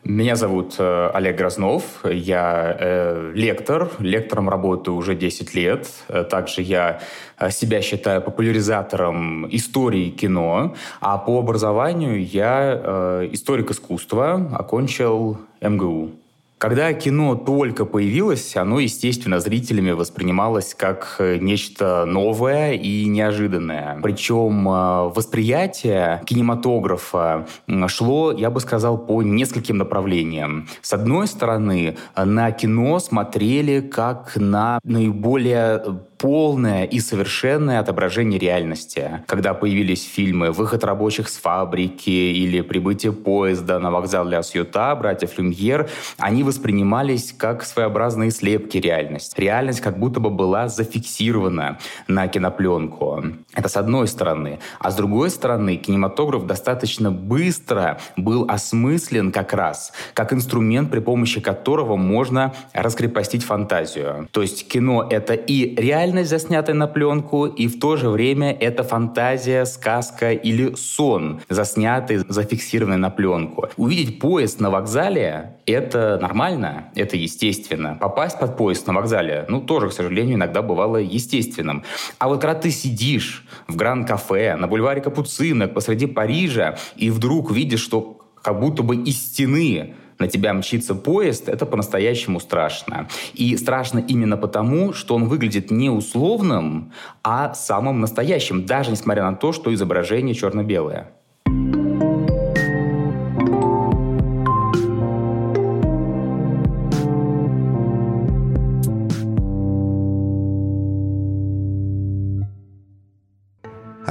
Меня 0.03 0.35
зовут 0.35 0.77
э, 0.79 1.11
Олег 1.13 1.37
Грознов, 1.37 1.83
я 2.03 2.75
э, 2.79 3.31
лектор, 3.35 3.91
лектором 3.99 4.49
работаю 4.49 4.95
уже 4.97 5.13
10 5.13 5.53
лет. 5.53 5.87
Также 6.31 6.63
я 6.63 7.01
э, 7.37 7.51
себя 7.51 7.83
считаю 7.83 8.19
популяризатором 8.23 9.47
истории 9.55 10.09
кино, 10.09 10.73
а 10.99 11.19
по 11.19 11.37
образованию 11.37 12.25
я 12.25 12.81
э, 12.83 13.29
историк 13.33 13.69
искусства, 13.69 14.49
окончил 14.57 15.37
МГУ. 15.61 16.20
Когда 16.61 16.93
кино 16.93 17.33
только 17.33 17.85
появилось, 17.85 18.55
оно, 18.55 18.79
естественно, 18.79 19.39
зрителями 19.39 19.93
воспринималось 19.93 20.75
как 20.75 21.15
э, 21.17 21.39
нечто 21.41 22.05
новое 22.05 22.73
и 22.73 23.05
неожиданное. 23.05 23.99
Причем 24.03 24.69
э, 24.69 25.09
восприятие 25.09 26.21
кинематографа 26.23 27.47
шло, 27.87 28.31
я 28.31 28.51
бы 28.51 28.59
сказал, 28.59 28.99
по 28.99 29.23
нескольким 29.23 29.79
направлениям. 29.79 30.67
С 30.83 30.93
одной 30.93 31.25
стороны, 31.25 31.97
на 32.15 32.51
кино 32.51 32.99
смотрели 32.99 33.81
как 33.81 34.33
на 34.35 34.79
наиболее 34.83 35.81
полное 36.21 36.83
и 36.83 36.99
совершенное 36.99 37.79
отображение 37.79 38.37
реальности. 38.37 39.23
Когда 39.25 39.55
появились 39.55 40.07
фильмы 40.07 40.51
«Выход 40.51 40.83
рабочих 40.83 41.27
с 41.29 41.37
фабрики» 41.37 42.11
или 42.11 42.61
«Прибытие 42.61 43.11
поезда 43.11 43.79
на 43.79 43.89
вокзал 43.89 44.27
Ля 44.27 44.43
Сьюта» 44.43 44.95
братьев 44.95 45.39
Люмьер, 45.39 45.89
они 46.19 46.43
воспринимались 46.43 47.33
как 47.35 47.63
своеобразные 47.63 48.29
слепки 48.29 48.77
реальности. 48.77 49.33
Реальность 49.41 49.81
как 49.81 49.97
будто 49.97 50.19
бы 50.19 50.29
была 50.29 50.67
зафиксирована 50.67 51.79
на 52.07 52.27
кинопленку. 52.27 53.23
Это 53.55 53.67
с 53.67 53.75
одной 53.75 54.07
стороны. 54.07 54.59
А 54.77 54.91
с 54.91 54.95
другой 54.95 55.31
стороны, 55.31 55.75
кинематограф 55.75 56.45
достаточно 56.45 57.09
быстро 57.11 57.99
был 58.15 58.45
осмыслен 58.47 59.31
как 59.31 59.53
раз, 59.53 59.91
как 60.13 60.33
инструмент, 60.33 60.91
при 60.91 60.99
помощи 60.99 61.41
которого 61.41 61.95
можно 61.95 62.53
раскрепостить 62.73 63.43
фантазию. 63.43 64.27
То 64.31 64.43
есть 64.43 64.67
кино— 64.67 65.07
это 65.09 65.33
и 65.33 65.75
реальность, 65.75 66.10
реальность, 66.11 66.29
заснятая 66.29 66.75
на 66.75 66.87
пленку, 66.87 67.45
и 67.45 67.67
в 67.67 67.79
то 67.79 67.95
же 67.95 68.09
время 68.09 68.51
это 68.51 68.83
фантазия, 68.83 69.65
сказка 69.65 70.33
или 70.33 70.75
сон, 70.75 71.41
заснятый, 71.49 72.17
зафиксированный 72.27 72.97
на 72.97 73.09
пленку. 73.09 73.69
Увидеть 73.77 74.19
поезд 74.19 74.59
на 74.59 74.69
вокзале— 74.69 75.55
это 75.65 76.19
нормально, 76.21 76.91
это 76.95 77.15
естественно. 77.15 77.97
Попасть 77.99 78.39
под 78.39 78.57
поезд 78.57 78.87
на 78.87 78.93
вокзале, 78.93 79.45
ну, 79.47 79.61
тоже, 79.61 79.89
к 79.89 79.93
сожалению, 79.93 80.35
иногда 80.35 80.61
бывало 80.61 80.97
естественным. 80.97 81.83
А 82.19 82.27
вот 82.27 82.41
когда 82.41 82.55
ты 82.55 82.71
сидишь 82.71 83.45
в 83.67 83.75
Гранд-кафе, 83.75 84.57
на 84.57 84.67
бульваре 84.67 85.01
Капуцинок, 85.01 85.73
посреди 85.73 86.07
Парижа, 86.07 86.77
и 86.97 87.09
вдруг 87.09 87.51
видишь, 87.51 87.81
что 87.81 88.17
как 88.41 88.59
будто 88.59 88.83
бы 88.83 88.95
из 88.95 89.17
стены 89.17 89.95
на 90.21 90.27
тебя 90.27 90.53
мчится 90.53 90.95
поезд, 90.95 91.49
это 91.49 91.65
по-настоящему 91.65 92.39
страшно. 92.39 93.09
И 93.33 93.57
страшно 93.57 93.99
именно 93.99 94.37
потому, 94.37 94.93
что 94.93 95.15
он 95.15 95.25
выглядит 95.25 95.71
не 95.71 95.89
условным, 95.89 96.93
а 97.23 97.53
самым 97.53 97.99
настоящим, 97.99 98.65
даже 98.65 98.91
несмотря 98.91 99.23
на 99.23 99.35
то, 99.35 99.51
что 99.51 99.73
изображение 99.73 100.35
черно-белое. 100.35 101.11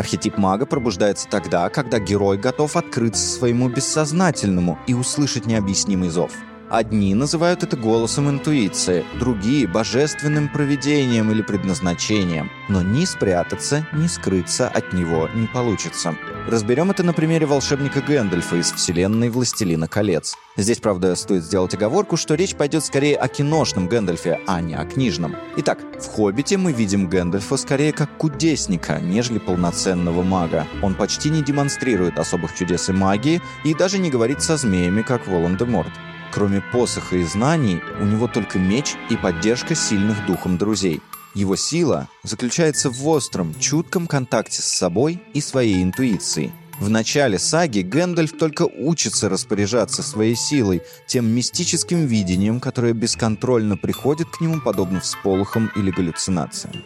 Архетип 0.00 0.38
мага 0.38 0.64
пробуждается 0.64 1.28
тогда, 1.28 1.68
когда 1.68 1.98
герой 1.98 2.38
готов 2.38 2.74
открыться 2.74 3.22
своему 3.22 3.68
бессознательному 3.68 4.78
и 4.86 4.94
услышать 4.94 5.44
необъяснимый 5.44 6.08
зов. 6.08 6.32
Одни 6.70 7.16
называют 7.16 7.64
это 7.64 7.76
голосом 7.76 8.30
интуиции, 8.30 9.04
другие– 9.18 9.66
божественным 9.68 10.48
провидением 10.48 11.28
или 11.32 11.42
предназначением. 11.42 12.48
Но 12.68 12.80
ни 12.80 13.04
спрятаться, 13.04 13.84
ни 13.92 14.06
скрыться 14.06 14.68
от 14.68 14.92
него 14.92 15.28
не 15.34 15.48
получится. 15.48 16.14
Разберем 16.46 16.92
это 16.92 17.02
на 17.02 17.12
примере 17.12 17.44
волшебника 17.44 18.00
Гэндальфа 18.00 18.54
из 18.54 18.70
вселенной 18.70 19.30
«Властелина 19.30 19.88
колец». 19.88 20.36
Здесь, 20.56 20.78
правда, 20.78 21.16
стоит 21.16 21.42
сделать 21.42 21.74
оговорку, 21.74 22.16
что 22.16 22.34
речь 22.36 22.54
пойдет 22.54 22.84
скорее 22.84 23.16
о 23.16 23.26
киношном 23.26 23.88
Гэндальфе, 23.88 24.38
а 24.46 24.60
не 24.60 24.76
о 24.76 24.84
книжном. 24.84 25.34
Итак, 25.56 25.80
в 25.98 26.06
«Хоббите» 26.06 26.56
мы 26.56 26.72
видим 26.72 27.08
Гэндальфа 27.08 27.56
скорее 27.56 27.92
как 27.92 28.16
кудесника, 28.16 29.00
нежели 29.00 29.40
полноценного 29.40 30.22
мага. 30.22 30.68
Он 30.82 30.94
почти 30.94 31.30
не 31.30 31.42
демонстрирует 31.42 32.16
особых 32.16 32.54
чудес 32.54 32.88
и 32.88 32.92
магии 32.92 33.42
и 33.64 33.74
даже 33.74 33.98
не 33.98 34.08
говорит 34.08 34.40
со 34.40 34.56
змеями, 34.56 35.02
как 35.02 35.26
Волан-де-Морт. 35.26 35.90
Кроме 36.32 36.60
посоха 36.60 37.16
и 37.16 37.24
знаний, 37.24 37.80
у 38.00 38.04
него 38.04 38.28
только 38.28 38.58
меч 38.58 38.94
и 39.10 39.16
поддержка 39.16 39.74
сильных 39.74 40.24
духом 40.26 40.58
друзей. 40.58 41.00
Его 41.34 41.56
сила 41.56 42.08
заключается 42.22 42.90
в 42.90 43.06
остром, 43.08 43.54
чутком 43.58 44.06
контакте 44.06 44.62
с 44.62 44.66
собой 44.66 45.22
и 45.32 45.40
своей 45.40 45.82
интуицией. 45.82 46.52
В 46.80 46.88
начале 46.88 47.38
саги 47.38 47.80
Гэндальф 47.80 48.38
только 48.38 48.62
учится 48.62 49.28
распоряжаться 49.28 50.02
своей 50.02 50.34
силой, 50.34 50.82
тем 51.06 51.26
мистическим 51.26 52.06
видением, 52.06 52.58
которое 52.58 52.94
бесконтрольно 52.94 53.76
приходит 53.76 54.28
к 54.30 54.40
нему 54.40 54.60
подобно 54.60 55.00
всполохам 55.00 55.70
или 55.76 55.90
галлюцинациям. 55.90 56.82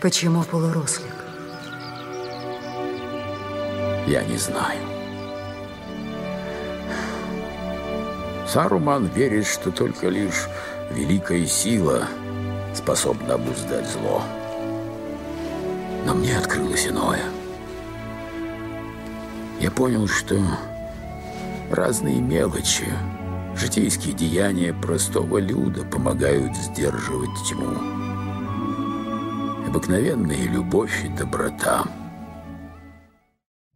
Почему 0.00 0.44
полурослик? 0.44 1.12
Я 4.06 4.22
не 4.24 4.38
знаю. 4.38 4.89
Саруман 8.52 9.06
верит, 9.06 9.46
что 9.46 9.70
только 9.70 10.08
лишь 10.08 10.48
великая 10.90 11.46
сила 11.46 12.08
способна 12.74 13.34
обуздать 13.34 13.88
зло. 13.88 14.22
Но 16.04 16.14
мне 16.14 16.36
открылось 16.36 16.88
иное. 16.88 17.22
Я 19.60 19.70
понял, 19.70 20.08
что 20.08 20.36
разные 21.70 22.20
мелочи, 22.20 22.88
житейские 23.54 24.14
деяния 24.14 24.74
простого 24.74 25.38
люда 25.38 25.84
помогают 25.84 26.56
сдерживать 26.56 27.30
тьму. 27.48 27.78
Обыкновенная 29.68 30.48
любовь 30.48 31.04
и 31.04 31.08
доброта– 31.08 31.84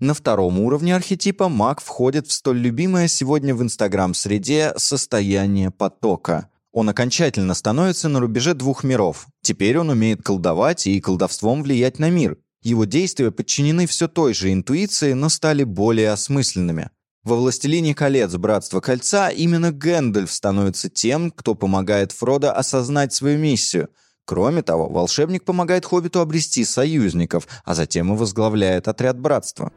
на 0.04 0.14
втором 0.14 0.60
уровне 0.60 0.94
архетипа 0.94 1.48
маг 1.48 1.80
входит 1.80 2.28
в 2.28 2.32
столь 2.32 2.58
любимое 2.58 3.08
сегодня 3.08 3.54
в 3.54 3.62
Инстаграм-среде 3.62 4.74
состояние 4.76 5.70
потока. 5.70 6.48
Он 6.72 6.88
окончательно 6.88 7.54
становится 7.54 8.08
на 8.08 8.20
рубеже 8.20 8.54
двух 8.54 8.84
миров. 8.84 9.26
Теперь 9.42 9.78
он 9.78 9.90
умеет 9.90 10.22
колдовать 10.22 10.86
и 10.86 11.00
колдовством 11.00 11.62
влиять 11.62 11.98
на 11.98 12.10
мир. 12.10 12.36
Его 12.62 12.84
действия 12.84 13.30
подчинены 13.30 13.86
все 13.86 14.08
той 14.08 14.34
же 14.34 14.52
интуиции, 14.52 15.12
но 15.12 15.28
стали 15.28 15.64
более 15.64 16.10
осмысленными. 16.10 16.90
Во 17.22 17.36
«Властелине 17.36 17.94
колец. 17.94 18.34
Братство 18.34 18.80
кольца» 18.80 19.30
именно 19.30 19.72
Гэндальф 19.72 20.30
становится 20.30 20.90
тем, 20.90 21.30
кто 21.30 21.54
помогает 21.54 22.12
Фродо 22.12 22.52
осознать 22.52 23.14
свою 23.14 23.38
миссию. 23.38 23.88
Кроме 24.26 24.62
того, 24.62 24.88
волшебник 24.88 25.44
помогает 25.44 25.84
Хоббиту 25.84 26.20
обрести 26.20 26.64
союзников, 26.64 27.46
а 27.64 27.74
затем 27.74 28.12
и 28.12 28.16
возглавляет 28.16 28.88
отряд 28.88 29.18
братства. 29.18 29.72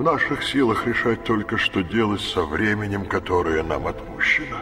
В 0.00 0.02
наших 0.02 0.42
силах 0.42 0.86
решать 0.86 1.24
только, 1.24 1.58
что 1.58 1.82
делать 1.82 2.22
со 2.22 2.42
временем, 2.46 3.04
которое 3.04 3.62
нам 3.62 3.86
отпущено. 3.86 4.56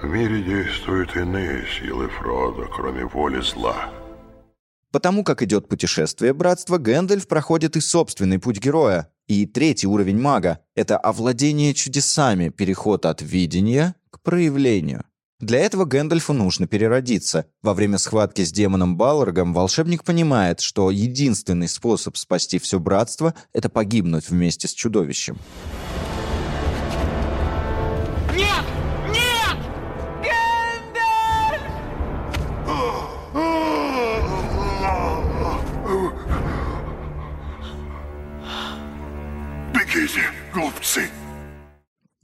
В 0.00 0.06
мире 0.06 0.42
действуют 0.42 1.14
иные 1.14 1.66
силы 1.66 2.08
Фрода, 2.08 2.66
кроме 2.74 3.04
воли 3.04 3.42
зла. 3.42 3.92
Потому 4.90 5.22
как 5.22 5.42
идет 5.42 5.68
путешествие 5.68 6.32
братства, 6.32 6.78
Гэндальф 6.78 7.28
проходит 7.28 7.76
и 7.76 7.82
собственный 7.82 8.38
путь 8.38 8.58
героя. 8.58 9.12
И 9.26 9.44
третий 9.44 9.86
уровень 9.86 10.18
мага— 10.18 10.60
это 10.74 10.96
овладение 10.96 11.74
чудесами, 11.74 12.48
переход 12.48 13.04
от 13.04 13.20
видения 13.20 13.96
к 14.08 14.22
проявлению. 14.22 15.04
Для 15.38 15.58
этого 15.58 15.84
Гэндальфу 15.84 16.32
нужно 16.32 16.66
переродиться. 16.66 17.44
Во 17.62 17.74
время 17.74 17.98
схватки 17.98 18.42
с 18.42 18.50
демоном 18.50 18.96
Балрогом 18.96 19.52
волшебник 19.52 20.02
понимает, 20.02 20.60
что 20.60 20.90
единственный 20.90 21.68
способ 21.68 22.16
спасти 22.16 22.58
все 22.58 22.78
братство— 22.80 23.34
это 23.52 23.68
погибнуть 23.68 24.30
вместе 24.30 24.66
с 24.66 24.72
чудовищем. 24.72 25.36
Нет! 28.34 28.64
Нет! 29.10 29.58
Гэндальф! 30.22 31.60
Бегите, 39.74 40.22
глупцы! 40.54 41.10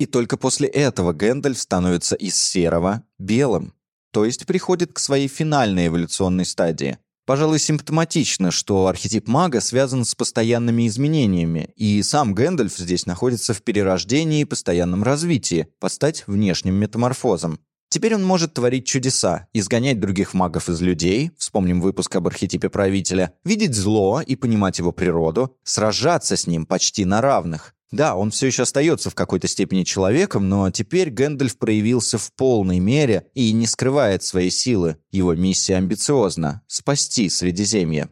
И 0.03 0.07
только 0.07 0.37
после 0.37 0.67
этого 0.67 1.13
Гэндальф 1.13 1.57
становится 1.57 2.17
из 2.17 2.37
серого 2.37 3.05
белым, 3.21 3.73
то 4.11 4.25
есть 4.25 4.47
приходит 4.47 4.93
к 4.93 4.99
своей 4.99 5.29
финальной 5.29 5.87
эволюционной 5.87 6.45
стадии. 6.45 6.99
Пожалуй, 7.25 7.61
симптоматично, 7.61 8.51
что 8.51 8.89
архетип 8.89 9.29
мага 9.29 9.61
связан 9.61 10.05
с 10.05 10.17
постоянными 10.17 10.89
изменениями, 10.89 11.71
и 11.77 12.03
сам 12.03 12.35
Гэндальф 12.35 12.77
здесь 12.77 13.07
находится 13.07 13.55
в 13.55 13.63
перерождении 13.63 14.41
и 14.41 14.45
постоянном 14.45 15.05
развитии, 15.05 15.69
под 15.79 15.96
стать 15.96 16.25
внешним 16.27 16.75
метаморфозом. 16.75 17.61
Теперь 17.89 18.17
он 18.17 18.25
может 18.25 18.55
творить 18.55 18.89
чудеса, 18.89 19.47
изгонять 19.53 20.01
других 20.01 20.35
магов 20.35 20.69
из 20.69 20.81
людей, 20.81 21.31
вспомним 21.39 21.81
выпуск 21.81 22.17
об 22.17 22.27
архетипе 22.27 22.71
правителя, 22.71 23.35
видеть 23.45 23.77
зло 23.77 24.21
и 24.21 24.35
понимать 24.35 24.81
его 24.81 24.91
природу, 24.91 25.57
сражаться 25.63 26.37
с 26.37 26.49
ним 26.49 26.67
почти 26.67 27.05
на 27.05 27.21
равных. 27.21 27.77
Да, 27.93 28.17
он 28.17 28.31
все 28.31 28.47
еще 28.47 28.63
остается 28.63 29.11
в 29.11 29.15
какой-то 29.15 29.47
степени 29.47 29.85
человеком, 29.85 30.49
но 30.49 30.71
теперь 30.71 31.11
Гэндальф 31.11 31.59
проявился 31.59 32.17
в 32.17 32.33
полной 32.33 32.79
мере 32.79 33.27
и 33.35 33.53
не 33.53 33.67
скрывает 33.67 34.23
своей 34.23 34.51
силы. 34.51 34.97
Его 35.11 35.35
миссия 35.35 35.77
амбициозна— 35.77 36.63
спасти 36.67 37.29
Средиземье. 37.29 38.09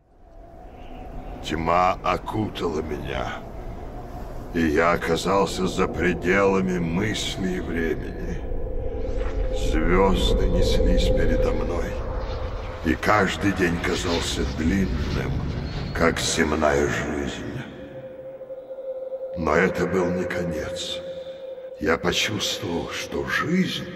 Тьма 1.42 1.94
окутала 2.04 2.82
меня, 2.82 3.38
и 4.52 4.66
я 4.66 4.92
оказался 4.92 5.66
за 5.66 5.88
пределами 5.88 6.78
мысли 6.78 7.56
и 7.56 7.60
времени. 7.60 8.38
Звезды 9.72 10.46
неслись 10.48 11.08
передо 11.08 11.52
мной, 11.52 11.86
и 12.84 12.94
каждый 12.94 13.52
день 13.52 13.78
казался 13.82 14.42
длинным, 14.58 15.32
как 15.94 16.20
земная 16.20 16.86
жизнь. 16.86 17.49
Но 19.40 19.54
это 19.54 19.86
был 19.86 20.04
не 20.10 20.24
конец. 20.24 20.98
Я 21.80 21.96
почувствовал, 21.96 22.90
что 22.90 23.26
жизнь 23.26 23.86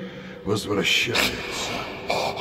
возвращается. 0.46 1.70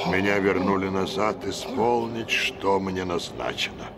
Меня 0.08 0.39
вернули 0.39 0.88
назад 0.88 1.46
исполнить, 1.46 2.30
что 2.30 2.80
мне 2.80 3.04
назначено. 3.04 3.89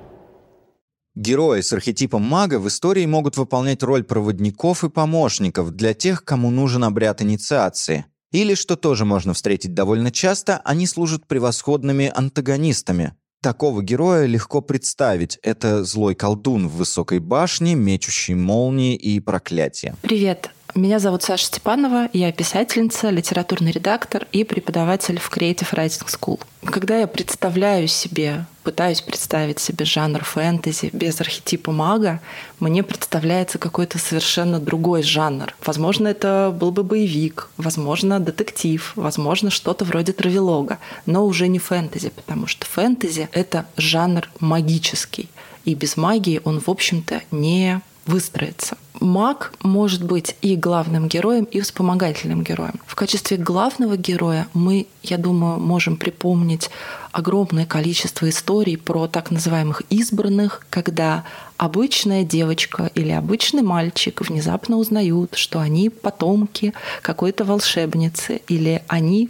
Герои 1.13 1.61
с 1.61 1.71
архетипом 1.71 2.23
мага 2.23 2.57
в 2.57 2.67
истории 2.67 3.05
могут 3.05 3.37
выполнять 3.37 3.83
роль 3.83 4.03
проводников 4.03 4.83
и 4.83 4.89
помощников 4.89 5.69
для 5.69 5.93
тех, 5.93 6.25
кому 6.25 6.49
нужен 6.49 6.83
обряд 6.83 7.21
инициации. 7.21 8.05
Или, 8.31 8.55
что 8.55 8.75
тоже 8.75 9.05
можно 9.05 9.35
встретить 9.35 9.75
довольно 9.75 10.11
часто, 10.11 10.61
они 10.65 10.87
служат 10.87 11.27
превосходными 11.27 12.11
антагонистами, 12.13 13.13
Такого 13.45 13.83
героя 13.83 14.25
легко 14.25 14.59
представить. 14.59 15.37
Это 15.43 15.83
злой 15.83 16.15
колдун 16.15 16.67
в 16.67 16.77
высокой 16.77 17.19
башне, 17.19 17.75
мечущий 17.75 18.33
молнии 18.33 18.95
и 18.95 19.19
проклятия. 19.19 19.93
Привет. 20.01 20.49
Меня 20.75 20.99
зовут 20.99 21.23
Саша 21.23 21.45
Степанова, 21.45 22.09
я 22.11 22.33
писательница, 22.33 23.09
литературный 23.09 23.71
редактор 23.71 24.27
и 24.33 24.43
преподаватель 24.43 25.17
в 25.21 25.31
Creative 25.31 25.71
Writing 25.71 26.05
School. 26.05 26.41
Когда 26.65 26.97
я 26.97 27.07
представляю 27.07 27.87
себе, 27.87 28.45
пытаюсь 28.61 28.99
представить 28.99 29.59
себе 29.59 29.85
жанр 29.85 30.25
фэнтези 30.25 30.89
без 30.91 31.21
архетипа 31.21 31.71
мага, 31.71 32.19
мне 32.59 32.83
представляется 32.83 33.57
какой-то 33.57 33.99
совершенно 33.99 34.59
другой 34.59 35.01
жанр. 35.01 35.55
Возможно, 35.65 36.09
это 36.09 36.53
был 36.53 36.71
бы 36.71 36.83
боевик, 36.83 37.47
возможно, 37.55 38.19
детектив, 38.19 38.91
возможно, 38.97 39.51
что-то 39.51 39.85
вроде 39.85 40.11
травелога, 40.11 40.79
но 41.05 41.25
уже 41.25 41.47
не 41.47 41.59
фэнтези, 41.59 42.09
потому 42.09 42.47
что 42.47 42.65
фэнтези— 42.65 43.29
это 43.31 43.65
жанр 43.77 44.29
магический, 44.41 45.29
и 45.63 45.73
без 45.73 45.95
магии 45.95 46.41
он, 46.43 46.59
в 46.59 46.67
общем-то, 46.67 47.21
не 47.31 47.79
выстроиться. 48.05 48.75
Маг 48.99 49.53
может 49.61 50.03
быть 50.03 50.35
и 50.41 50.55
главным 50.55 51.07
героем, 51.07 51.45
и 51.45 51.59
вспомогательным 51.59 52.43
героем. 52.43 52.79
В 52.85 52.95
качестве 52.95 53.37
главного 53.37 53.97
героя 53.97 54.47
мы, 54.53 54.87
я 55.03 55.17
думаю, 55.17 55.59
можем 55.59 55.97
припомнить 55.97 56.69
огромное 57.11 57.65
количество 57.65 58.29
историй 58.29 58.77
про 58.77 59.07
так 59.07 59.31
называемых 59.31 59.83
избранных, 59.89 60.65
когда 60.69 61.23
обычная 61.57 62.23
девочка 62.23 62.91
или 62.93 63.11
обычный 63.11 63.61
мальчик 63.61 64.21
внезапно 64.21 64.77
узнают, 64.77 65.35
что 65.35 65.59
они 65.59 65.89
потомки 65.89 66.73
какой-то 67.01 67.45
волшебницы, 67.45 68.41
или 68.47 68.83
они 68.87 69.29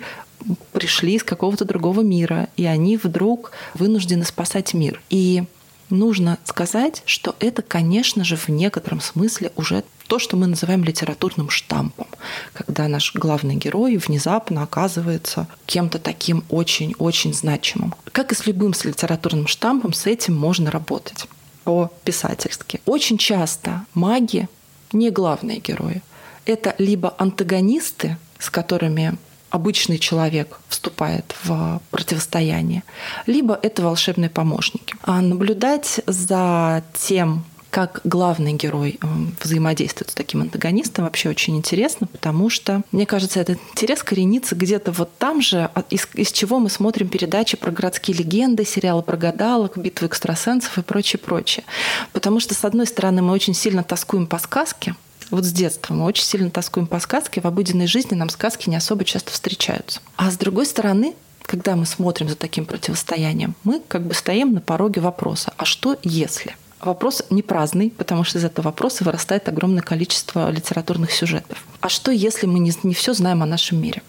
пришли 0.73 1.15
из 1.15 1.23
какого-то 1.23 1.65
другого 1.65 2.01
мира, 2.01 2.49
и 2.55 2.65
они 2.65 2.97
вдруг 2.97 3.51
вынуждены 3.73 4.25
спасать 4.25 4.73
мир. 4.73 5.01
И 5.09 5.43
нужно 5.89 6.37
сказать, 6.43 7.03
что 7.05 7.35
это, 7.39 7.61
конечно 7.61 8.23
же, 8.23 8.35
в 8.35 8.49
некотором 8.49 9.01
смысле 9.01 9.51
уже 9.55 9.83
то, 10.07 10.19
что 10.19 10.37
мы 10.37 10.47
называем 10.47 10.83
литературным 10.83 11.49
штампом, 11.49 12.07
когда 12.53 12.87
наш 12.87 13.13
главный 13.15 13.55
герой 13.55 13.97
внезапно 13.97 14.63
оказывается 14.63 15.47
кем-то 15.65 15.99
таким 15.99 16.43
очень-очень 16.49 17.33
значимым. 17.33 17.95
Как 18.11 18.31
и 18.31 18.35
с 18.35 18.45
любым 18.45 18.73
с 18.73 18.85
литературным 18.85 19.47
штампом, 19.47 19.93
с 19.93 20.05
этим 20.05 20.35
можно 20.35 20.71
работать 20.71 21.27
по-писательски. 21.63 22.81
Очень 22.85 23.17
часто 23.17 23.85
маги 23.93 24.47
не 24.93 25.09
главные 25.09 25.59
герои. 25.59 26.01
Это 26.45 26.75
либо 26.77 27.15
антагонисты, 27.17 28.17
с 28.37 28.49
которыми 28.49 29.17
обычный 29.55 29.97
человек 29.97 30.59
вступает 30.67 31.33
в 31.43 31.81
противостояние, 31.89 32.83
либо 33.25 33.57
это 33.61 33.81
волшебные 33.81 34.29
помощники. 34.29 34.95
А 35.01 35.21
наблюдать 35.21 36.01
за 36.05 36.83
тем, 36.93 37.45
как 37.69 37.99
главный 38.05 38.53
герой 38.53 38.99
взаимодействует 39.43 40.09
с 40.09 40.13
таким 40.13 40.41
антагонистом, 40.43 41.03
вообще 41.03 41.27
очень 41.27 41.57
интересно, 41.57 42.07
потому 42.07 42.49
что, 42.49 42.83
мне 42.93 43.05
кажется, 43.05 43.41
этот 43.41 43.59
интерес 43.73 44.01
коренится 44.01 44.55
где-то 44.55 44.93
вот 44.93 45.17
там 45.17 45.41
же, 45.41 45.69
из, 45.89 46.07
из 46.13 46.31
чего 46.31 46.59
мы 46.59 46.69
смотрим 46.69 47.09
передачи 47.09 47.57
про 47.57 47.71
городские 47.71 48.15
легенды, 48.15 48.63
сериалы 48.63 49.01
про 49.01 49.17
гадалок, 49.17 49.77
битвы 49.77 50.07
экстрасенсов 50.07 50.77
и 50.77 50.83
прочее, 50.83 51.19
прочее. 51.19 51.65
Потому 52.13 52.39
что, 52.39 52.53
с 52.53 52.63
одной 52.63 52.87
стороны, 52.87 53.21
мы 53.21 53.33
очень 53.33 53.53
сильно 53.53 53.83
тоскуем 53.83 54.25
по 54.27 54.37
сказке, 54.37 54.95
вот 55.31 55.45
с 55.45 55.51
детства 55.51 55.93
мы 55.93 56.05
очень 56.05 56.23
сильно 56.23 56.49
тоскуем 56.49 56.87
по 56.87 56.99
сказке, 56.99 57.41
в 57.41 57.45
обыденной 57.45 57.87
жизни 57.87 58.15
нам 58.15 58.29
сказки 58.29 58.69
не 58.69 58.75
особо 58.75 59.03
часто 59.05 59.31
встречаются. 59.31 59.99
А 60.15 60.31
с 60.31 60.37
другой 60.37 60.65
стороны, 60.65 61.15
когда 61.41 61.75
мы 61.75 61.85
смотрим 61.85 62.29
за 62.29 62.35
таким 62.35 62.65
противостоянием, 62.65 63.55
мы 63.63 63.81
как 63.87 64.05
бы 64.05 64.13
стоим 64.13 64.53
на 64.53 64.61
пороге 64.61 65.01
вопроса, 65.01 65.53
а 65.57 65.65
что 65.65 65.97
если? 66.03 66.55
Вопрос 66.81 67.23
не 67.29 67.41
праздный, 67.41 67.89
потому 67.89 68.23
что 68.23 68.37
из 68.37 68.43
этого 68.43 68.65
вопроса 68.65 69.03
вырастает 69.03 69.47
огромное 69.47 69.81
количество 69.81 70.51
литературных 70.51 71.11
сюжетов. 71.11 71.63
А 71.81 71.89
что, 71.89 72.11
если 72.11 72.45
мы 72.45 72.59
не, 72.59 72.73
не 72.83 72.93
все 72.93 73.13
знаем 73.13 73.41
о 73.41 73.45
нашем 73.45 73.81
мире? 73.81 74.03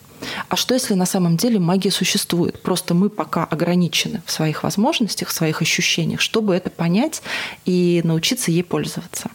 А 0.49 0.57
что, 0.57 0.75
если 0.75 0.95
на 0.95 1.07
самом 1.07 1.37
деле 1.37 1.59
магия 1.59 1.91
существует? 1.91 2.61
Просто 2.61 2.95
мы 2.95 3.09
пока 3.09 3.45
ограничены 3.45 4.23
в 4.27 4.33
своих 4.33 4.63
возможностях, 4.63 5.29
в 5.29 5.33
своих 5.33 5.63
ощущениях, 5.63 6.21
чтобы 6.21 6.55
это 6.55 6.71
понять 6.71 7.23
и 7.65 8.01
научиться 8.05 8.51
ей 8.51 8.65
пользоваться. 8.65 9.31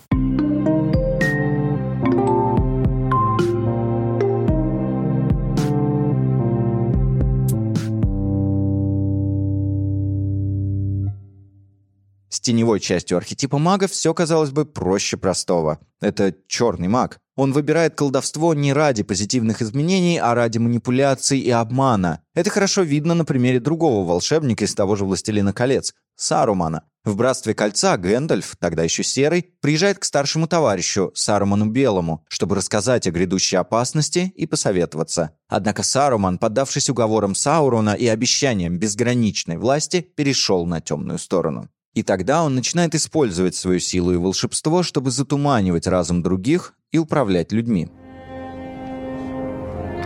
Теневой 12.41 12.79
частью 12.79 13.17
архетипа 13.17 13.57
мага 13.57 13.87
все, 13.87 14.13
казалось 14.13 14.51
бы, 14.51 14.65
проще 14.65 15.17
простого. 15.17 15.79
Это 16.01 16.35
черный 16.47 16.87
маг. 16.87 17.19
Он 17.35 17.53
выбирает 17.53 17.95
колдовство 17.95 18.53
не 18.53 18.73
ради 18.73 19.03
позитивных 19.03 19.61
изменений, 19.61 20.17
а 20.17 20.35
ради 20.35 20.57
манипуляций 20.57 21.39
и 21.39 21.49
обмана. 21.49 22.21
Это 22.35 22.49
хорошо 22.49 22.81
видно 22.81 23.13
на 23.13 23.23
примере 23.23 23.59
другого 23.59 24.05
волшебника 24.05 24.65
из 24.65 24.75
того 24.75 24.95
же 24.95 25.05
«Властелина 25.05 25.53
колец»— 25.53 25.93
Сарумана. 26.15 26.83
В 27.03 27.15
«Братстве 27.15 27.55
кольца» 27.55 27.97
Гэндальф, 27.97 28.55
тогда 28.59 28.83
еще 28.83 29.03
серый, 29.03 29.55
приезжает 29.59 29.97
к 29.97 30.03
старшему 30.03 30.47
товарищу, 30.47 31.11
Саруману 31.15 31.65
Белому, 31.65 32.23
чтобы 32.29 32.55
рассказать 32.55 33.07
о 33.07 33.11
грядущей 33.11 33.57
опасности 33.57 34.31
и 34.35 34.45
посоветоваться. 34.45 35.31
Однако 35.47 35.81
Саруман, 35.81 36.37
поддавшись 36.37 36.91
уговорам 36.91 37.33
Саурона 37.33 37.95
и 37.95 38.05
обещаниям 38.05 38.77
безграничной 38.77 39.57
власти, 39.57 40.01
перешел 40.01 40.67
на 40.67 40.79
темную 40.79 41.17
сторону. 41.17 41.69
И 41.93 42.03
тогда 42.03 42.43
он 42.43 42.55
начинает 42.55 42.95
использовать 42.95 43.55
свою 43.55 43.79
силу 43.79 44.13
и 44.13 44.17
волшебство, 44.17 44.81
чтобы 44.81 45.11
затуманивать 45.11 45.87
разум 45.87 46.23
других 46.23 46.73
и 46.91 46.97
управлять 46.97 47.51
людьми. 47.51 47.89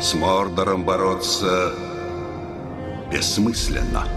С 0.02 0.14
Мордором 0.16 0.84
бороться 0.84 1.74
бессмысленно. 3.12 4.08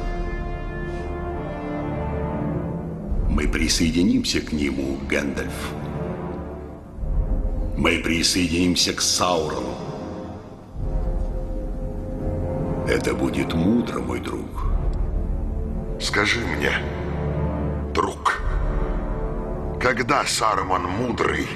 Мы 3.29 3.47
присоединимся 3.47 4.41
к 4.41 4.53
нему, 4.53 4.99
Гэндальф. 5.09 5.73
Мы 7.77 7.99
присоединимся 7.99 8.95
к 8.95 9.01
Саурону. 9.01 9.75
Это 12.89 13.15
будет 13.15 13.53
мудро, 13.55 14.01
мой 14.01 14.19
друг. 14.19 14.73
Скажи 16.01 16.41
мне, 16.41 16.73
друг. 17.99 18.41
Когда 19.81 20.25
Саруман 20.25 20.85
Мудрый 20.85 21.49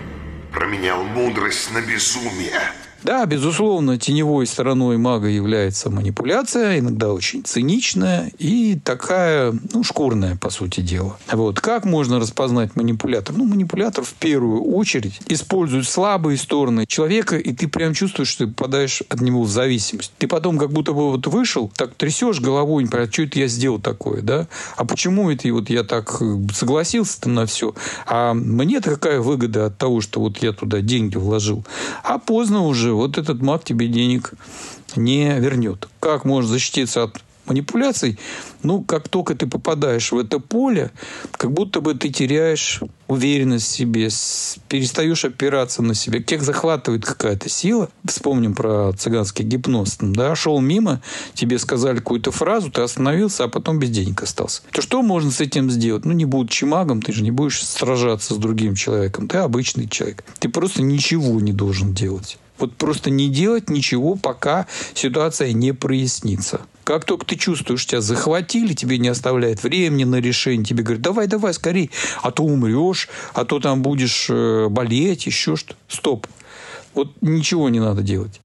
променял 0.52 1.04
мудрость 1.04 1.70
на 1.70 1.80
безумие? 1.80 2.60
Да, 3.04 3.26
безусловно, 3.26 3.98
теневой 3.98 4.46
стороной 4.46 4.96
мага 4.96 5.28
является 5.28 5.90
манипуляция, 5.90 6.78
иногда 6.78 7.12
очень 7.12 7.44
циничная 7.44 8.30
и 8.38 8.78
такая, 8.82 9.54
ну, 9.72 9.82
шкурная, 9.82 10.36
по 10.36 10.50
сути 10.50 10.80
дела. 10.80 11.18
Вот. 11.32 11.60
Как 11.60 11.84
можно 11.84 12.20
распознать 12.20 12.76
манипулятор? 12.76 13.34
Ну, 13.36 13.44
манипулятор 13.44 14.04
в 14.04 14.12
первую 14.14 14.62
очередь 14.62 15.20
использует 15.26 15.86
слабые 15.88 16.38
стороны 16.38 16.86
человека, 16.86 17.36
и 17.36 17.52
ты 17.52 17.66
прям 17.66 17.92
чувствуешь, 17.92 18.28
что 18.28 18.46
ты 18.46 18.52
попадаешь 18.52 19.02
от 19.08 19.20
него 19.20 19.42
в 19.42 19.50
зависимость. 19.50 20.12
Ты 20.18 20.28
потом 20.28 20.58
как 20.58 20.70
будто 20.70 20.92
бы 20.92 21.10
вот 21.10 21.26
вышел, 21.26 21.70
так 21.74 21.94
трясешь 21.94 22.40
головой, 22.40 22.86
понимаешь, 22.86 23.12
что 23.12 23.22
это 23.22 23.38
я 23.40 23.48
сделал 23.48 23.80
такое, 23.80 24.22
да? 24.22 24.46
А 24.76 24.84
почему 24.84 25.30
это 25.30 25.52
вот 25.52 25.70
я 25.70 25.82
так 25.82 26.18
э, 26.20 26.38
согласился-то 26.54 27.28
на 27.28 27.46
все? 27.46 27.74
А 28.06 28.32
мне-то 28.34 28.90
какая 28.90 29.20
выгода 29.20 29.66
от 29.66 29.78
того, 29.78 30.00
что 30.00 30.20
вот 30.20 30.38
я 30.38 30.52
туда 30.52 30.80
деньги 30.80 31.16
вложил? 31.16 31.64
А 32.04 32.18
поздно 32.18 32.62
уже 32.62 32.91
вот 32.96 33.18
этот 33.18 33.42
маг 33.42 33.64
тебе 33.64 33.88
денег 33.88 34.32
не 34.96 35.38
вернет. 35.38 35.88
Как 36.00 36.24
можно 36.24 36.50
защититься 36.50 37.04
от 37.04 37.20
манипуляций? 37.46 38.18
Ну, 38.62 38.82
как 38.82 39.08
только 39.08 39.34
ты 39.34 39.46
попадаешь 39.46 40.12
в 40.12 40.18
это 40.18 40.38
поле, 40.38 40.90
как 41.32 41.52
будто 41.52 41.80
бы 41.80 41.94
ты 41.94 42.10
теряешь 42.10 42.80
уверенность 43.08 43.66
в 43.66 43.70
себе, 43.70 44.08
перестаешь 44.68 45.24
опираться 45.24 45.82
на 45.82 45.94
себя. 45.94 46.22
Тех 46.22 46.42
захватывает 46.42 47.04
какая-то 47.04 47.48
сила. 47.48 47.88
Вспомним 48.04 48.54
про 48.54 48.92
цыганский 48.92 49.44
гипноз. 49.44 49.98
Да, 50.00 50.34
шел 50.36 50.60
мимо, 50.60 51.02
тебе 51.34 51.58
сказали 51.58 51.98
какую-то 51.98 52.30
фразу, 52.30 52.70
ты 52.70 52.82
остановился, 52.82 53.44
а 53.44 53.48
потом 53.48 53.78
без 53.78 53.90
денег 53.90 54.22
остался. 54.22 54.62
То 54.70 54.80
что 54.80 55.02
можно 55.02 55.30
с 55.30 55.40
этим 55.40 55.70
сделать? 55.70 56.04
Ну, 56.04 56.12
не 56.12 56.24
будучи 56.24 56.64
магом, 56.64 57.02
ты 57.02 57.12
же 57.12 57.22
не 57.22 57.30
будешь 57.30 57.64
сражаться 57.66 58.34
с 58.34 58.38
другим 58.38 58.74
человеком. 58.74 59.28
Ты 59.28 59.38
обычный 59.38 59.88
человек. 59.88 60.24
Ты 60.38 60.48
просто 60.48 60.82
ничего 60.82 61.40
не 61.40 61.52
должен 61.52 61.92
делать. 61.92 62.38
Вот 62.62 62.76
просто 62.76 63.10
не 63.10 63.28
делать 63.28 63.68
ничего, 63.68 64.14
пока 64.14 64.68
ситуация 64.94 65.52
не 65.52 65.72
прояснится. 65.72 66.60
Как 66.84 67.04
только 67.04 67.26
ты 67.26 67.34
чувствуешь, 67.34 67.84
тебя 67.84 68.00
захватили, 68.00 68.72
тебе 68.72 68.98
не 68.98 69.08
оставляет 69.08 69.64
времени 69.64 70.04
на 70.04 70.20
решение, 70.20 70.64
тебе 70.64 70.84
говорят, 70.84 71.02
давай, 71.02 71.26
давай, 71.26 71.54
скорей, 71.54 71.90
а 72.22 72.30
то 72.30 72.44
умрешь, 72.44 73.08
а 73.34 73.44
то 73.44 73.58
там 73.58 73.82
будешь 73.82 74.28
э, 74.30 74.68
болеть, 74.68 75.26
еще 75.26 75.56
что. 75.56 75.74
Стоп. 75.88 76.28
Вот 76.94 77.10
ничего 77.20 77.68
не 77.68 77.80
надо 77.80 78.02
делать. 78.02 78.40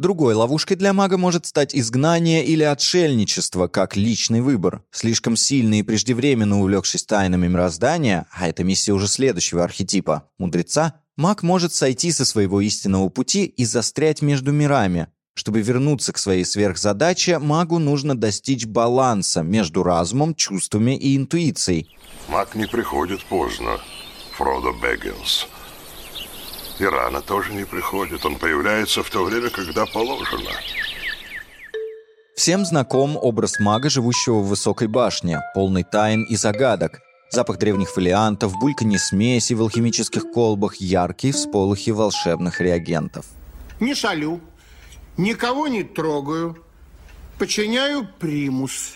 Другой 0.00 0.32
ловушкой 0.32 0.78
для 0.78 0.94
мага 0.94 1.18
может 1.18 1.44
стать 1.44 1.74
изгнание 1.74 2.42
или 2.42 2.62
отшельничество, 2.62 3.68
как 3.68 3.98
личный 3.98 4.40
выбор. 4.40 4.82
Слишком 4.90 5.36
сильно 5.36 5.78
и 5.78 5.82
преждевременно 5.82 6.58
увлекшись 6.58 7.04
тайнами 7.04 7.48
мироздания, 7.48 8.26
а 8.32 8.48
это 8.48 8.64
миссия 8.64 8.92
уже 8.92 9.06
следующего 9.06 9.62
архетипа– 9.62 10.24
мудреца, 10.38 10.94
маг 11.18 11.42
может 11.42 11.74
сойти 11.74 12.12
со 12.12 12.24
своего 12.24 12.62
истинного 12.62 13.10
пути 13.10 13.44
и 13.44 13.66
застрять 13.66 14.22
между 14.22 14.52
мирами. 14.52 15.08
Чтобы 15.34 15.60
вернуться 15.60 16.14
к 16.14 16.18
своей 16.18 16.46
сверхзадаче, 16.46 17.38
магу 17.38 17.78
нужно 17.78 18.16
достичь 18.16 18.64
баланса 18.64 19.42
между 19.42 19.82
разумом, 19.82 20.34
чувствами 20.34 20.96
и 20.96 21.14
интуицией. 21.14 21.94
Маг 22.30 22.54
не 22.54 22.66
приходит 22.66 23.22
поздно, 23.26 23.76
Фродо 24.32 24.72
Бэггинс. 24.72 25.46
И 26.80 26.84
рано 26.86 27.20
тоже 27.20 27.52
не 27.52 27.64
приходит. 27.64 28.24
Он 28.24 28.36
появляется 28.36 29.02
в 29.02 29.10
то 29.10 29.22
время, 29.24 29.50
когда 29.50 29.84
положено. 29.84 30.50
Всем 32.34 32.64
знаком 32.64 33.18
образ 33.20 33.60
мага, 33.60 33.90
живущего 33.90 34.38
в 34.38 34.48
высокой 34.48 34.88
башне, 34.88 35.40
полный 35.54 35.84
тайн 35.84 36.22
и 36.22 36.36
загадок. 36.36 37.00
Запах 37.30 37.58
древних 37.58 37.90
фолиантов, 37.90 38.58
бульканье 38.58 38.98
смеси 38.98 39.52
в 39.52 39.60
алхимических 39.60 40.32
колбах, 40.32 40.76
яркие 40.76 41.34
всполохи 41.34 41.92
волшебных 41.92 42.62
реагентов. 42.62 43.26
Не 43.78 43.94
шалю, 43.94 44.40
никого 45.18 45.68
не 45.68 45.84
трогаю, 45.84 46.56
подчиняю 47.38 48.08
примус. 48.18 48.94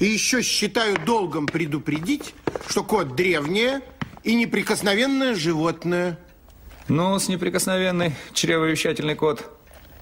И 0.00 0.06
еще 0.06 0.42
считаю 0.42 0.98
долгом 1.06 1.46
предупредить, 1.46 2.34
что 2.68 2.82
кот 2.82 3.14
древнее 3.14 3.82
и 4.24 4.34
неприкосновенное 4.34 5.36
животное– 5.36 6.18
ну, 6.88 7.18
с 7.18 7.28
неприкосновенный 7.28 8.14
чревовещательный 8.32 9.14
кот, 9.14 9.44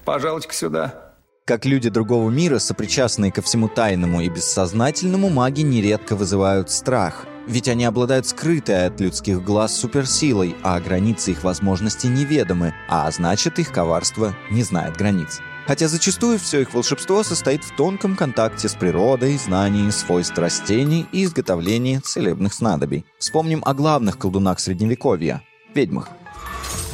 пожалуйте-ка 0.05 0.53
сюда. 0.53 1.13
Как 1.45 1.65
люди 1.65 1.89
другого 1.89 2.29
мира, 2.29 2.59
сопричастные 2.59 3.31
ко 3.31 3.41
всему 3.41 3.69
тайному 3.69 4.19
и 4.19 4.27
бессознательному, 4.27 5.29
маги 5.29 5.61
нередко 5.61 6.17
вызывают 6.17 6.69
страх. 6.69 7.25
Ведь 7.47 7.69
они 7.69 7.85
обладают 7.85 8.27
скрытой 8.27 8.87
от 8.87 8.99
людских 8.99 9.41
глаз 9.41 9.73
суперсилой, 9.73 10.57
а 10.63 10.77
границы 10.81 11.31
их 11.31 11.45
возможностей 11.45 12.09
неведомы, 12.09 12.73
а 12.89 13.09
значит 13.11 13.59
их 13.59 13.71
коварство 13.71 14.35
не 14.51 14.63
знает 14.63 14.97
границ. 14.97 15.39
Хотя 15.65 15.87
зачастую 15.87 16.37
все 16.37 16.61
их 16.61 16.73
волшебство 16.73 17.23
состоит 17.23 17.63
в 17.63 17.75
тонком 17.77 18.17
контакте 18.17 18.67
с 18.67 18.75
природой, 18.75 19.37
знании 19.37 19.89
свойств 19.89 20.37
растений 20.37 21.05
и 21.13 21.23
изготовлении 21.23 21.99
целебных 21.99 22.53
снадобий. 22.53 23.05
Вспомним 23.19 23.63
о 23.65 23.73
главных 23.73 24.17
колдунах 24.17 24.59
Средневековья– 24.59 25.41
ведьмах. 25.73 26.09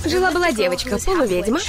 Жила-была 0.06 0.52
девочка, 0.52 0.98
полуведьма, 0.98 1.60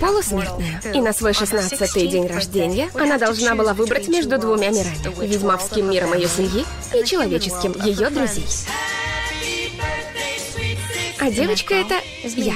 полусмертная. 0.00 0.82
И 0.92 1.00
на 1.00 1.12
свой 1.12 1.32
шестнадцатый 1.32 2.06
день 2.08 2.26
рождения 2.26 2.90
она 2.94 3.18
должна 3.18 3.54
была 3.54 3.74
выбрать 3.74 4.08
между 4.08 4.38
двумя 4.38 4.70
мирами. 4.70 5.26
Ведьмовским 5.26 5.90
миром 5.90 6.14
ее 6.14 6.28
семьи 6.28 6.64
и 6.94 7.04
человеческим, 7.04 7.74
ее 7.84 8.10
друзей. 8.10 8.46
А 11.20 11.30
девочка 11.30 11.74
это 11.74 11.96
я. 12.24 12.54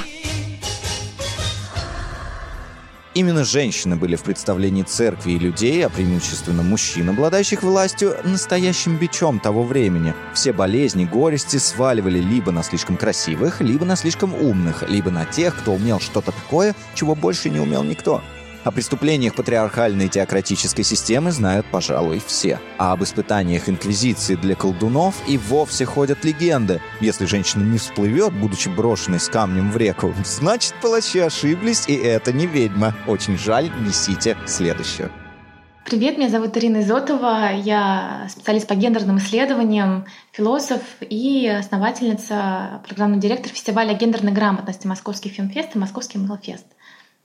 Именно 3.15 3.45
женщины 3.45 3.97
были 3.97 4.17
в 4.17 4.23
представлении 4.23 4.85
церкви 4.85 5.33
и 5.33 5.39
людей, 5.39 5.85
а 5.85 5.91
преимущественно 5.91 6.63
мужчин, 6.63 7.11
обладающих 7.11 7.63
властью, 7.63 8.17
настоящим 8.25 8.97
бичом 8.97 9.39
того 9.39 9.65
времени. 9.65 10.15
Все 10.33 10.55
болезни, 10.55 11.05
горести 11.05 11.59
сваливали 11.59 12.21
либо 12.21 12.53
на 12.53 12.63
слишком 12.63 12.97
красивых, 12.97 13.61
либо 13.61 13.85
на 13.85 13.97
слишком 13.97 14.35
умных, 14.35 14.89
либо 14.89 15.11
на 15.11 15.27
тех, 15.27 15.55
кто 15.55 15.75
умел 15.75 16.01
что-то 16.01 16.33
такое, 16.33 16.75
чего 16.95 17.15
больше 17.15 17.51
не 17.51 17.61
умел 17.61 17.85
никто. 17.85 18.23
О 18.65 18.71
преступлениях 18.71 19.35
патриархальной 19.35 20.09
теократической 20.09 20.85
системы 20.85 21.33
знают, 21.33 21.67
пожалуй, 21.67 22.23
все. 22.25 22.61
А 22.79 22.93
об 22.93 23.03
испытаниях 23.03 23.69
инквизиции 23.69 24.37
для 24.37 24.55
колдунов 24.55 25.17
и 25.27 25.37
вовсе 25.37 25.85
ходят 25.85 26.25
легенды. 26.25 26.81
Если 27.01 27.25
женщина 27.27 27.65
не 27.65 27.79
всплывет, 27.79 28.33
будучи 28.33 28.69
брошенной 28.69 29.19
с 29.19 29.29
камнем 29.29 29.73
в 29.73 29.77
реку, 29.77 30.15
значит, 30.25 30.75
палачи 30.81 31.19
ошиблись, 31.19 31.89
и 31.89 31.97
это 31.97 32.33
не 32.33 32.47
ведьма. 32.47 32.95
Очень 33.09 33.37
жаль, 33.37 33.69
несите 33.81 34.37
следующее. 34.47 35.11
Привет, 35.85 36.17
меня 36.17 36.29
зовут 36.29 36.57
Ирина 36.57 36.83
Изотова. 36.83 37.51
Я 37.53 38.29
специалист 38.31 38.69
по 38.69 38.75
гендерным 38.75 39.19
исследованиям, 39.19 40.07
философ 40.31 40.81
и 41.01 41.49
основательница, 41.49 42.81
программный 42.87 43.19
директор 43.19 43.51
фестиваля 43.51 43.93
гендерной 43.93 44.31
грамотности 44.31 44.87
Московский 44.87 45.31
фильмфест 45.31 45.75
и 45.75 45.79
Московский 45.81 46.19
Мелфест. 46.19 46.67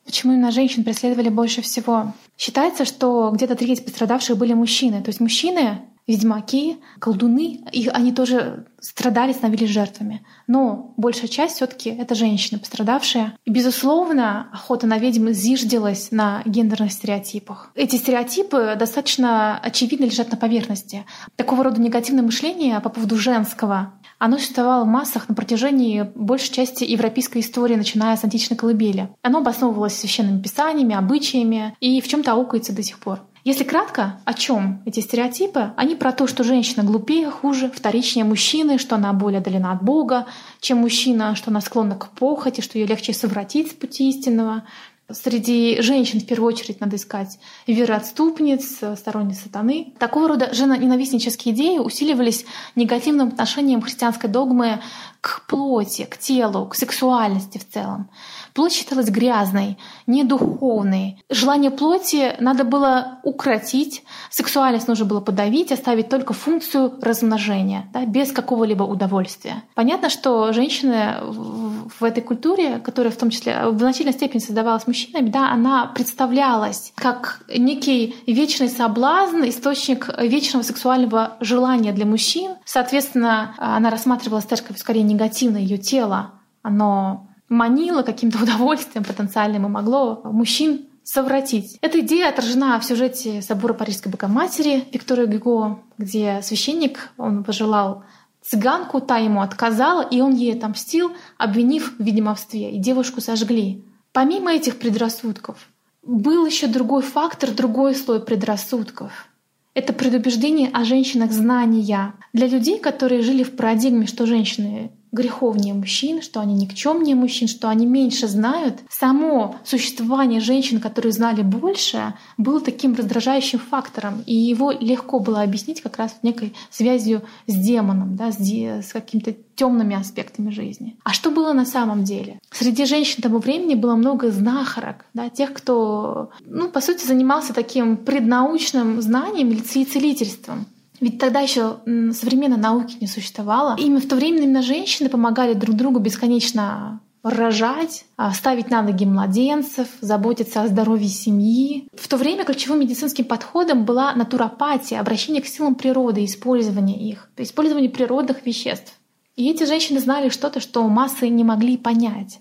Почему 0.08 0.32
именно 0.32 0.52
женщин 0.52 0.86
преследовали 0.86 1.28
больше 1.28 1.62
всего? 1.62 2.14
Считается, 2.38 2.86
что 2.86 3.30
где-то 3.34 3.56
треть 3.56 3.84
пострадавших 3.84 4.38
были 4.38 4.54
мужчины. 4.54 5.04
То 5.04 5.10
есть 5.10 5.20
мужчины, 5.20 5.82
ведьмаки, 6.08 6.78
колдуны, 7.00 7.60
их, 7.74 7.90
они 7.94 8.14
тоже 8.14 8.68
страдали, 8.80 9.34
становились 9.34 9.70
жертвами. 9.70 10.26
Но 10.48 10.94
большая 10.96 11.28
часть 11.28 11.58
все 11.58 11.68
таки 11.68 11.90
это 11.90 12.16
женщины, 12.16 12.58
пострадавшие. 12.58 13.34
И, 13.44 13.52
безусловно, 13.52 14.50
охота 14.54 14.88
на 14.88 14.98
ведьм 14.98 15.28
зиждилась 15.32 16.10
на 16.12 16.42
гендерных 16.46 16.94
стереотипах. 16.94 17.72
Эти 17.76 17.98
стереотипы 17.98 18.78
достаточно 18.80 19.60
очевидно 19.60 20.06
лежат 20.06 20.32
на 20.32 20.38
поверхности. 20.38 21.06
Такого 21.36 21.66
рода 21.66 21.82
негативное 21.82 22.24
мышление 22.24 22.80
по 22.80 22.88
поводу 22.88 23.18
женского 23.18 23.92
оно 24.20 24.38
существовало 24.38 24.84
в 24.84 24.88
массах 24.88 25.30
на 25.30 25.36
протяжении 25.36 26.10
большей 26.16 26.52
части 26.52 26.84
европейской 26.84 27.40
истории, 27.40 27.76
начиная 27.76 28.18
с 28.18 28.24
античной 28.24 28.58
колыбели. 28.58 29.10
Оно 29.22 29.40
обосновывалось 29.40 29.98
священными 29.98 30.42
писаниями, 30.42 30.96
обычаями 30.96 31.76
и 31.80 32.02
в 32.02 32.08
чем 32.08 32.24
то 32.24 32.34
аукается 32.34 32.74
до 32.74 32.84
сих 32.84 33.00
пор. 33.00 33.22
Если 33.44 33.64
кратко, 33.64 34.20
о 34.26 34.34
чем 34.34 34.82
эти 34.86 35.00
стереотипы? 35.00 35.72
Они 35.78 35.96
про 35.96 36.12
то, 36.12 36.28
что 36.28 36.44
женщина 36.44 36.84
глупее, 36.84 37.30
хуже, 37.30 37.72
вторичнее 37.74 38.26
мужчины, 38.26 38.78
что 38.78 38.96
она 38.96 39.14
более 39.14 39.40
отдалена 39.40 39.72
от 39.72 39.82
Бога, 39.82 40.26
чем 40.60 40.80
мужчина, 40.80 41.34
что 41.36 41.50
она 41.50 41.62
склонна 41.62 41.96
к 41.96 42.10
похоти, 42.10 42.60
что 42.60 42.78
ее 42.78 42.88
легче 42.88 43.14
совратить 43.14 43.72
с 43.72 43.74
пути 43.74 44.10
истинного, 44.10 44.64
Среди 45.10 45.82
женщин 45.82 46.20
в 46.20 46.26
первую 46.26 46.54
очередь 46.54 46.82
надо 46.82 46.98
искать 46.98 47.40
вероотступниц, 47.66 48.80
сторонниц 48.98 49.40
сатаны. 49.40 49.94
Такого 50.00 50.28
рода 50.28 50.54
женоненавистнические 50.54 51.54
идеи 51.54 51.78
усиливались 51.78 52.46
негативным 52.76 53.30
отношением 53.30 53.82
христианской 53.82 54.30
догмы 54.30 54.82
к 55.22 55.48
плоти, 55.48 56.04
к 56.04 56.18
телу, 56.18 56.66
к 56.66 56.76
сексуальности 56.76 57.58
в 57.58 57.66
целом. 57.70 58.10
Плоть 58.58 58.74
считалась 58.74 59.10
грязной, 59.10 59.78
недуховной. 60.08 61.24
Желание 61.30 61.70
плоти 61.70 62.36
надо 62.40 62.64
было 62.64 63.20
укротить, 63.22 64.04
сексуальность 64.32 64.88
нужно 64.88 65.06
было 65.06 65.22
подавить, 65.22 65.72
оставить 65.72 66.10
только 66.10 66.34
функцию 66.34 66.98
размножения, 67.00 67.88
да, 67.94 68.08
без 68.08 68.32
какого-либо 68.32 68.82
удовольствия. 68.82 69.62
Понятно, 69.76 70.10
что 70.10 70.54
женщины 70.54 71.18
в 71.22 72.04
этой 72.04 72.24
культуре, 72.24 72.80
которая 72.80 73.14
в 73.14 73.18
том 73.18 73.30
числе 73.30 73.68
в 73.68 73.78
значительной 73.78 74.14
степени 74.14 74.40
создавалась 74.40 74.88
мужчинами, 74.88 75.30
да, 75.30 75.52
она 75.52 75.86
представлялась 75.94 76.94
как 76.96 77.44
некий 77.56 78.16
вечный 78.26 78.70
соблазн, 78.70 79.44
источник 79.44 80.10
вечного 80.20 80.64
сексуального 80.64 81.34
желания 81.42 81.92
для 81.92 82.08
мужчин. 82.08 82.54
Соответственно, 82.66 83.54
она 83.60 83.92
рассматривалась 83.92 84.46
церковь 84.46 84.80
скорее 84.80 85.04
негативно, 85.04 85.58
ее 85.58 85.78
тело, 85.78 86.32
оно 86.64 87.27
манило 87.50 88.04
каким-то 88.04 88.38
удовольствием 88.44 89.04
потенциальным 89.04 89.66
и 89.66 89.70
могло 89.70 90.22
мужчин 90.24 90.88
совратить. 91.04 91.78
Эта 91.82 92.02
идея 92.02 92.30
отражена 92.30 92.80
в 92.80 92.86
сюжете 92.86 93.42
собора 93.42 93.74
Парижской 93.74 94.12
Богоматери 94.12 94.84
Виктории 94.92 95.26
Гюго, 95.26 95.80
где 95.98 96.42
священник, 96.42 97.12
он 97.18 97.46
пожелал 97.46 98.04
цыганку, 98.42 99.00
та 99.00 99.18
ему 99.18 99.42
отказала, 99.42 100.02
и 100.02 100.20
он 100.20 100.36
ей 100.36 100.54
отомстил, 100.54 101.12
обвинив 101.38 101.94
в 101.98 102.04
ведьмовстве, 102.04 102.72
и 102.72 102.78
девушку 102.78 103.22
сожгли. 103.22 103.86
Помимо 104.12 104.52
этих 104.54 104.80
предрассудков, 104.80 105.70
был 106.02 106.46
еще 106.46 106.68
другой 106.68 107.04
фактор, 107.04 107.52
другой 107.52 107.96
слой 107.96 108.22
предрассудков. 108.22 109.28
Это 109.74 109.94
предубеждение 109.94 110.70
о 110.74 110.84
женщинах 110.86 111.32
знания. 111.32 112.14
Для 112.34 112.48
людей, 112.48 112.80
которые 112.80 113.22
жили 113.22 113.44
в 113.44 113.56
парадигме, 113.56 114.08
что 114.08 114.26
женщины 114.26 114.92
греховнее 115.12 115.74
мужчин, 115.74 116.22
что 116.22 116.40
они 116.40 116.54
никчемнее 116.54 117.16
мужчин, 117.16 117.48
что 117.48 117.70
они 117.70 117.86
меньше 117.86 118.28
знают. 118.28 118.82
Само 118.90 119.56
существование 119.64 120.40
женщин, 120.40 120.80
которые 120.80 121.12
знали 121.12 121.42
больше, 121.42 122.14
было 122.38 122.60
таким 122.60 122.96
раздражающим 122.96 123.60
фактором, 123.60 124.24
и 124.26 124.34
его 124.34 124.72
легко 124.72 125.20
было 125.20 125.42
объяснить 125.42 125.82
как 125.82 125.98
раз 125.98 126.18
некой 126.24 126.54
связью 126.70 127.24
с 127.48 127.56
демоном, 127.56 128.16
да, 128.16 128.32
с, 128.32 128.38
де, 128.38 128.82
с 128.82 128.92
какими-то 128.92 129.34
темными 129.56 129.96
аспектами 129.96 130.52
жизни. 130.52 130.98
А 131.04 131.14
что 131.14 131.32
было 131.32 131.54
на 131.54 131.66
самом 131.66 132.04
деле? 132.04 132.40
Среди 132.52 132.86
женщин 132.86 133.24
того 133.24 133.40
времени 133.40 133.76
было 133.76 133.96
много 133.96 134.32
знахарок, 134.32 135.06
да, 135.14 135.30
тех, 135.30 135.54
кто, 135.54 136.30
ну, 136.46 136.70
по 136.70 136.82
сути, 136.82 137.06
занимался 137.06 137.54
таким 137.54 137.98
преднаучным 137.98 139.02
знанием 139.02 139.50
или 139.50 139.62
целительством. 139.62 140.68
Ведь 141.00 141.20
тогда 141.20 141.42
еще 141.42 141.78
современной 141.86 142.58
науки 142.58 142.98
не 143.00 143.08
существовало. 143.08 143.76
Именно 143.78 144.02
в 144.02 144.08
то 144.08 144.16
время 144.16 144.40
именно 144.40 144.62
женщины 144.62 145.10
помогали 145.10 145.54
друг 145.54 145.76
другу 145.76 146.00
бесконечно 146.00 147.02
рожать, 147.24 148.06
а, 148.16 148.32
ставить 148.32 148.70
на 148.70 148.82
ноги 148.82 149.06
младенцев, 149.06 149.88
заботиться 150.02 150.62
о 150.62 150.68
здоровье 150.68 151.10
семьи. 151.10 151.90
В 151.94 152.08
то 152.08 152.18
время 152.18 152.46
ключевым 152.46 152.80
медицинским 152.80 153.26
подходом 153.26 153.86
была 153.86 154.14
натуропатия, 154.16 155.00
обращение 155.00 155.42
к 155.42 155.48
силам 155.48 155.76
природы, 155.76 156.24
использование 156.24 156.98
их, 156.98 157.30
использование 157.38 157.90
природных 157.90 158.46
веществ. 158.46 158.94
И 159.36 159.50
эти 159.50 159.66
женщины 159.66 160.00
знали 160.00 160.30
что-то, 160.30 160.60
что 160.60 160.88
массы 160.88 161.30
не 161.30 161.44
могли 161.44 161.78
понять. 161.78 162.40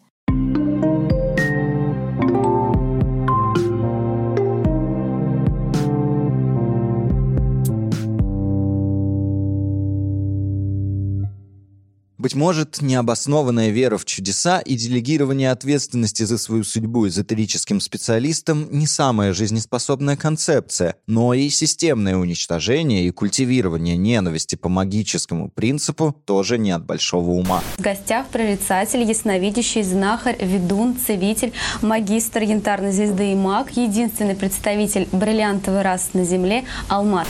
Быть 12.26 12.34
может, 12.34 12.82
необоснованная 12.82 13.68
вера 13.68 13.98
в 13.98 14.04
чудеса 14.04 14.58
и 14.58 14.74
делегирование 14.74 15.52
ответственности 15.52 16.24
за 16.24 16.38
свою 16.38 16.64
судьбу 16.64 17.06
эзотерическим 17.06 17.80
специалистам 17.80 18.66
не 18.72 18.88
самая 18.88 19.32
жизнеспособная 19.32 20.16
концепция, 20.16 20.96
но 21.06 21.34
и 21.34 21.48
системное 21.48 22.16
уничтожение 22.16 23.06
и 23.06 23.12
культивирование 23.12 23.96
ненависти 23.96 24.56
по 24.56 24.68
магическому 24.68 25.50
принципу 25.50 26.20
тоже 26.24 26.58
не 26.58 26.72
от 26.72 26.84
большого 26.84 27.30
ума. 27.30 27.62
В 27.76 27.80
гостях 27.80 28.26
прорицатель, 28.26 29.02
ясновидящий, 29.02 29.84
знахарь, 29.84 30.44
ведун, 30.44 30.96
целитель, 30.96 31.52
магистр 31.80 32.42
янтарной 32.42 32.90
звезды 32.90 33.30
и 33.30 33.34
маг, 33.36 33.76
единственный 33.76 34.34
представитель 34.34 35.06
бриллиантовой 35.12 35.82
расы 35.82 36.08
на 36.14 36.24
Земле– 36.24 36.64
Алмаз. 36.88 37.28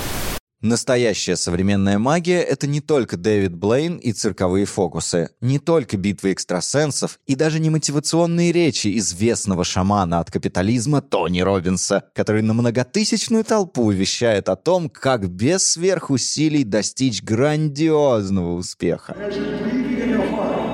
Настоящая 0.63 1.37
современная 1.37 1.99
магия— 1.99 2.41
это 2.43 2.67
не 2.67 2.81
только 2.81 3.19
Дэвид 3.19 3.55
Блейн 3.55 3.99
и 3.99 4.13
цирковые 4.13 4.65
фокусы, 4.65 5.29
не 5.43 5.59
только 5.59 5.99
битвы 5.99 6.33
экстрасенсов 6.33 7.21
и 7.27 7.35
даже 7.35 7.61
не 7.61 7.69
мотивационные 7.69 8.53
речи 8.53 8.97
известного 8.97 9.65
шамана 9.65 10.19
от 10.19 10.31
капитализма 10.31 11.03
Тони 11.03 11.41
Робинса, 11.41 12.05
который 12.15 12.41
на 12.41 12.55
многотысячную 12.55 13.45
толпу 13.45 13.91
вещает 13.91 14.49
о 14.49 14.57
том, 14.57 14.89
как 14.89 15.29
без 15.29 15.73
сверхусилий 15.73 16.65
достичь 16.65 17.23
грандиозного 17.23 18.55
успеха. 18.55 19.15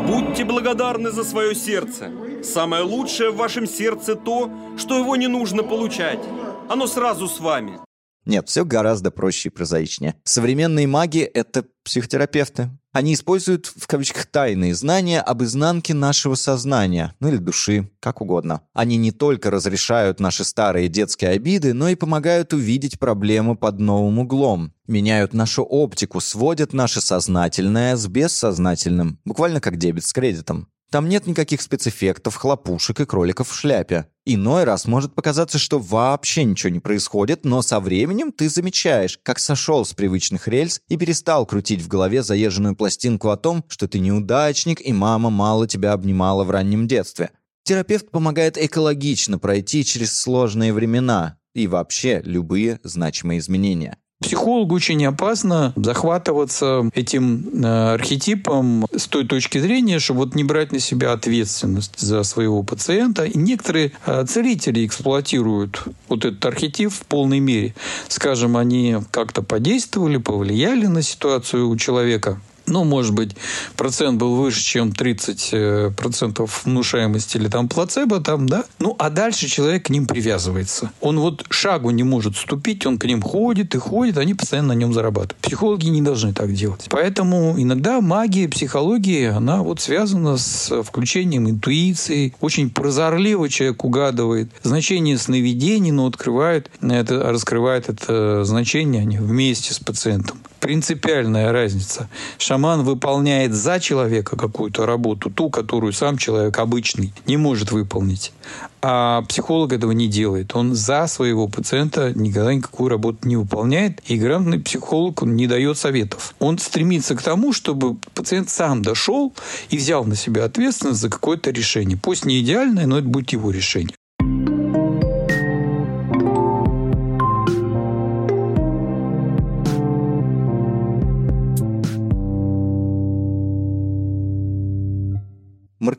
Будьте 0.06 0.44
благодарны 0.44 1.10
за 1.10 1.24
свое 1.24 1.56
сердце. 1.56 2.08
Самое 2.44 2.84
лучшее 2.84 3.30
в 3.30 3.36
вашем 3.36 3.66
сердце 3.66 4.14
то, 4.14 4.48
что 4.78 4.96
его 4.96 5.16
не 5.16 5.26
нужно 5.26 5.64
получать. 5.64 6.20
Оно 6.68 6.86
сразу 6.86 7.26
с 7.26 7.40
вами. 7.40 7.80
Нет, 8.24 8.48
все 8.48 8.64
гораздо 8.64 9.10
проще 9.10 9.48
и 9.48 9.52
прозаичнее. 9.52 10.14
Современные 10.24 10.86
маги— 10.86 11.20
это 11.34 11.64
психотерапевты. 11.84 12.70
Они 12.92 13.14
используют 13.14 13.66
в 13.66 13.86
кавычках 13.86 14.26
тайные 14.26 14.74
знания 14.74 15.20
об 15.20 15.42
изнанке 15.42 15.94
нашего 15.94 16.34
сознания, 16.34 17.14
ну 17.20 17.28
или 17.28 17.38
души, 17.38 17.90
как 18.00 18.20
угодно. 18.20 18.60
Они 18.74 18.96
не 18.96 19.12
только 19.12 19.50
разрешают 19.50 20.20
наши 20.20 20.44
старые 20.44 20.88
детские 20.88 21.30
обиды, 21.30 21.72
но 21.72 21.88
и 21.88 21.94
помогают 21.94 22.52
увидеть 22.52 22.98
проблему 22.98 23.56
под 23.56 23.80
новым 23.80 24.18
углом. 24.18 24.74
Меняют 24.86 25.32
нашу 25.32 25.62
оптику, 25.62 26.20
сводят 26.20 26.74
наше 26.74 27.00
сознательное 27.00 27.96
с 27.96 28.06
бессознательным, 28.06 29.18
буквально 29.24 29.60
как 29.60 29.78
дебет 29.78 30.04
с 30.04 30.12
кредитом. 30.12 30.68
Там 30.92 31.08
нет 31.08 31.26
никаких 31.26 31.62
спецэффектов, 31.62 32.34
хлопушек 32.36 33.00
и 33.00 33.06
кроликов 33.06 33.48
в 33.48 33.54
шляпе. 33.54 34.08
Иной 34.26 34.64
раз 34.64 34.84
может 34.84 35.14
показаться, 35.14 35.58
что 35.58 35.78
вообще 35.78 36.44
ничего 36.44 36.68
не 36.68 36.80
происходит, 36.80 37.46
но 37.46 37.62
со 37.62 37.80
временем 37.80 38.30
ты 38.30 38.50
замечаешь, 38.50 39.18
как 39.22 39.38
сошел 39.38 39.86
с 39.86 39.94
привычных 39.94 40.48
рельс 40.48 40.82
и 40.88 40.98
перестал 40.98 41.46
крутить 41.46 41.80
в 41.80 41.88
голове 41.88 42.22
заезженную 42.22 42.76
пластинку 42.76 43.30
о 43.30 43.38
том, 43.38 43.64
что 43.68 43.88
ты 43.88 44.00
неудачник 44.00 44.86
и 44.86 44.92
мама 44.92 45.30
мало 45.30 45.66
тебя 45.66 45.94
обнимала 45.94 46.44
в 46.44 46.50
раннем 46.50 46.86
детстве. 46.86 47.30
Терапевт 47.62 48.10
помогает 48.10 48.58
экологично 48.58 49.38
пройти 49.38 49.86
через 49.86 50.20
сложные 50.20 50.74
времена 50.74 51.38
и 51.54 51.68
вообще 51.68 52.20
любые 52.22 52.80
значимые 52.82 53.38
изменения. 53.38 53.96
Психологу 54.22 54.74
очень 54.74 55.04
опасно 55.04 55.72
захватываться 55.76 56.90
этим 56.94 57.64
э, 57.64 57.94
архетипом 57.94 58.86
с 58.96 59.06
той 59.06 59.26
точки 59.26 59.58
зрения, 59.58 59.98
что 59.98 60.14
вот 60.14 60.34
не 60.34 60.44
брать 60.44 60.72
на 60.72 60.78
себя 60.78 61.12
ответственность 61.12 61.98
за 61.98 62.22
своего 62.22 62.62
пациента. 62.62 63.24
И 63.24 63.36
некоторые 63.36 63.92
э, 64.06 64.24
целители 64.26 64.86
эксплуатируют 64.86 65.82
вот 66.08 66.24
этот 66.24 66.44
архетип 66.44 66.92
в 66.92 67.04
полной 67.06 67.40
мере. 67.40 67.74
Скажем, 68.08 68.56
они 68.56 68.96
как-то 69.10 69.42
подействовали, 69.42 70.16
повлияли 70.16 70.86
на 70.86 71.02
ситуацию 71.02 71.68
у 71.68 71.76
человека, 71.76 72.40
ну, 72.66 72.84
может 72.84 73.14
быть, 73.14 73.36
процент 73.76 74.18
был 74.18 74.36
выше, 74.36 74.62
чем 74.62 74.90
30% 74.90 75.52
э, 75.52 76.46
внушаемости 76.64 77.36
или 77.36 77.48
там 77.48 77.68
плацебо, 77.68 78.20
там, 78.20 78.48
да. 78.48 78.64
Ну, 78.78 78.94
а 78.98 79.10
дальше 79.10 79.48
человек 79.48 79.86
к 79.86 79.90
ним 79.90 80.06
привязывается. 80.06 80.90
Он 81.00 81.18
вот 81.18 81.44
шагу 81.50 81.90
не 81.90 82.02
может 82.02 82.36
ступить, 82.36 82.86
он 82.86 82.98
к 82.98 83.04
ним 83.04 83.22
ходит 83.22 83.74
и 83.74 83.78
ходит, 83.78 84.18
они 84.18 84.34
постоянно 84.34 84.74
на 84.74 84.78
нем 84.78 84.92
зарабатывают. 84.92 85.36
Психологи 85.36 85.86
не 85.86 86.02
должны 86.02 86.32
так 86.32 86.52
делать. 86.52 86.86
Поэтому 86.88 87.54
иногда 87.58 88.00
магия, 88.00 88.48
психология, 88.48 89.30
она 89.30 89.62
вот 89.62 89.80
связана 89.80 90.36
с 90.36 90.82
включением 90.82 91.48
интуиции. 91.48 92.34
Очень 92.40 92.70
прозорливо 92.70 93.48
человек 93.48 93.84
угадывает 93.84 94.50
значение 94.62 95.18
сновидений, 95.18 95.90
но 95.90 96.06
открывает, 96.06 96.70
это, 96.80 97.30
раскрывает 97.30 97.88
это 97.88 98.44
значение 98.44 99.02
они 99.02 99.18
вместе 99.18 99.74
с 99.74 99.78
пациентом 99.78 100.38
принципиальная 100.62 101.50
разница. 101.50 102.08
Шаман 102.52 102.82
выполняет 102.82 103.54
за 103.54 103.80
человека 103.80 104.36
какую-то 104.36 104.84
работу, 104.84 105.30
ту, 105.30 105.48
которую 105.48 105.94
сам 105.94 106.18
человек 106.18 106.58
обычный 106.58 107.14
не 107.24 107.38
может 107.38 107.72
выполнить. 107.72 108.34
А 108.82 109.22
психолог 109.22 109.72
этого 109.72 109.92
не 109.92 110.06
делает. 110.06 110.54
Он 110.54 110.74
за 110.74 111.06
своего 111.06 111.48
пациента 111.48 112.12
никогда 112.14 112.52
никакую 112.52 112.90
работу 112.90 113.26
не 113.26 113.36
выполняет. 113.36 114.02
И 114.06 114.18
грамотный 114.18 114.60
психолог 114.60 115.22
он 115.22 115.34
не 115.34 115.46
дает 115.46 115.78
советов. 115.78 116.34
Он 116.40 116.58
стремится 116.58 117.16
к 117.16 117.22
тому, 117.22 117.54
чтобы 117.54 117.96
пациент 118.12 118.50
сам 118.50 118.82
дошел 118.82 119.32
и 119.70 119.78
взял 119.78 120.04
на 120.04 120.14
себя 120.14 120.44
ответственность 120.44 121.00
за 121.00 121.08
какое-то 121.08 121.52
решение. 121.52 121.96
Пусть 121.96 122.26
не 122.26 122.38
идеальное, 122.40 122.86
но 122.86 122.98
это 122.98 123.08
будет 123.08 123.30
его 123.32 123.50
решение. 123.50 123.94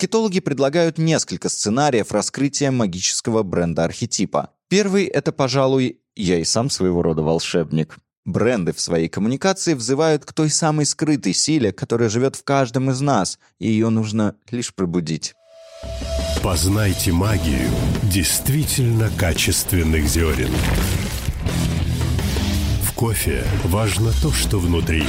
Маркетологи 0.04 0.42
предлагают 0.42 0.98
несколько 0.98 1.48
сценариев 1.48 2.12
раскрытия 2.12 2.72
магического 2.72 3.42
бренда-архетипа. 3.42 4.50
Первый— 4.68 5.06
это, 5.06 5.32
пожалуй, 5.32 6.02
я 6.18 6.40
и 6.40 6.44
сам 6.44 6.70
своего 6.70 7.02
рода 7.02 7.22
волшебник. 7.22 7.96
Бренды 8.26 8.74
в 8.74 8.82
своей 8.82 9.08
коммуникации 9.08 9.76
взывают 9.76 10.26
к 10.26 10.34
той 10.34 10.50
самой 10.50 10.86
скрытой 10.86 11.34
силе, 11.34 11.72
которая 11.72 12.10
живет 12.10 12.36
в 12.36 12.44
каждом 12.44 12.92
из 12.92 13.00
нас, 13.00 13.40
и 13.60 13.70
ее 13.70 13.88
нужно 13.88 14.36
лишь 14.52 14.76
пробудить. 14.76 15.36
Познайте 16.44 17.14
магию 17.14 17.70
действительно 18.04 19.10
качественных 19.18 20.06
зерен. 20.10 20.52
В 22.82 22.92
кофе 22.94 23.46
важно 23.64 24.12
то, 24.22 24.34
что 24.34 24.60
внутри. 24.60 25.06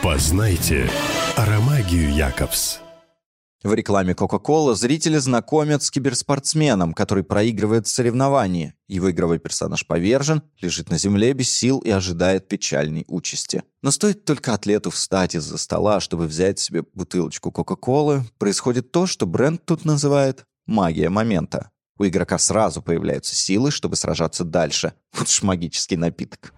Познайте 0.00 0.88
Аромагию 1.36 2.14
Якобс. 2.14 2.78
В 3.62 3.74
рекламе 3.74 4.14
Coca-Cola 4.14 4.74
зрители 4.74 5.18
знакомят 5.18 5.82
с 5.82 5.90
киберспортсменом, 5.90 6.94
который 6.94 7.24
проигрывает 7.24 7.86
в 7.86 7.90
соревновании. 7.90 8.72
Его 8.88 9.10
игровой 9.10 9.38
персонаж 9.38 9.86
повержен, 9.86 10.42
лежит 10.62 10.88
на 10.88 10.96
земле 10.96 11.34
без 11.34 11.50
сил 11.50 11.78
и 11.80 11.90
ожидает 11.90 12.48
печальной 12.48 13.04
участи. 13.06 13.62
Но 13.82 13.90
стоит 13.90 14.24
только 14.24 14.54
атлету 14.54 14.90
встать 14.90 15.34
из-за 15.34 15.58
стола, 15.58 16.00
чтобы 16.00 16.26
взять 16.26 16.58
себе 16.58 16.84
бутылочку 16.94 17.52
Кока-Колы, 17.52 18.24
происходит 18.38 18.92
то, 18.92 19.06
что 19.06 19.26
бренд 19.26 19.62
тут 19.66 19.84
называет 19.84 20.46
«магия 20.66 21.10
момента». 21.10 21.70
У 21.98 22.06
игрока 22.06 22.38
сразу 22.38 22.80
появляются 22.80 23.36
силы, 23.36 23.70
чтобы 23.70 23.94
сражаться 23.94 24.42
дальше. 24.42 24.94
Вот 25.12 25.28
ж 25.28 25.42
магический 25.42 25.98
напиток. 25.98 26.54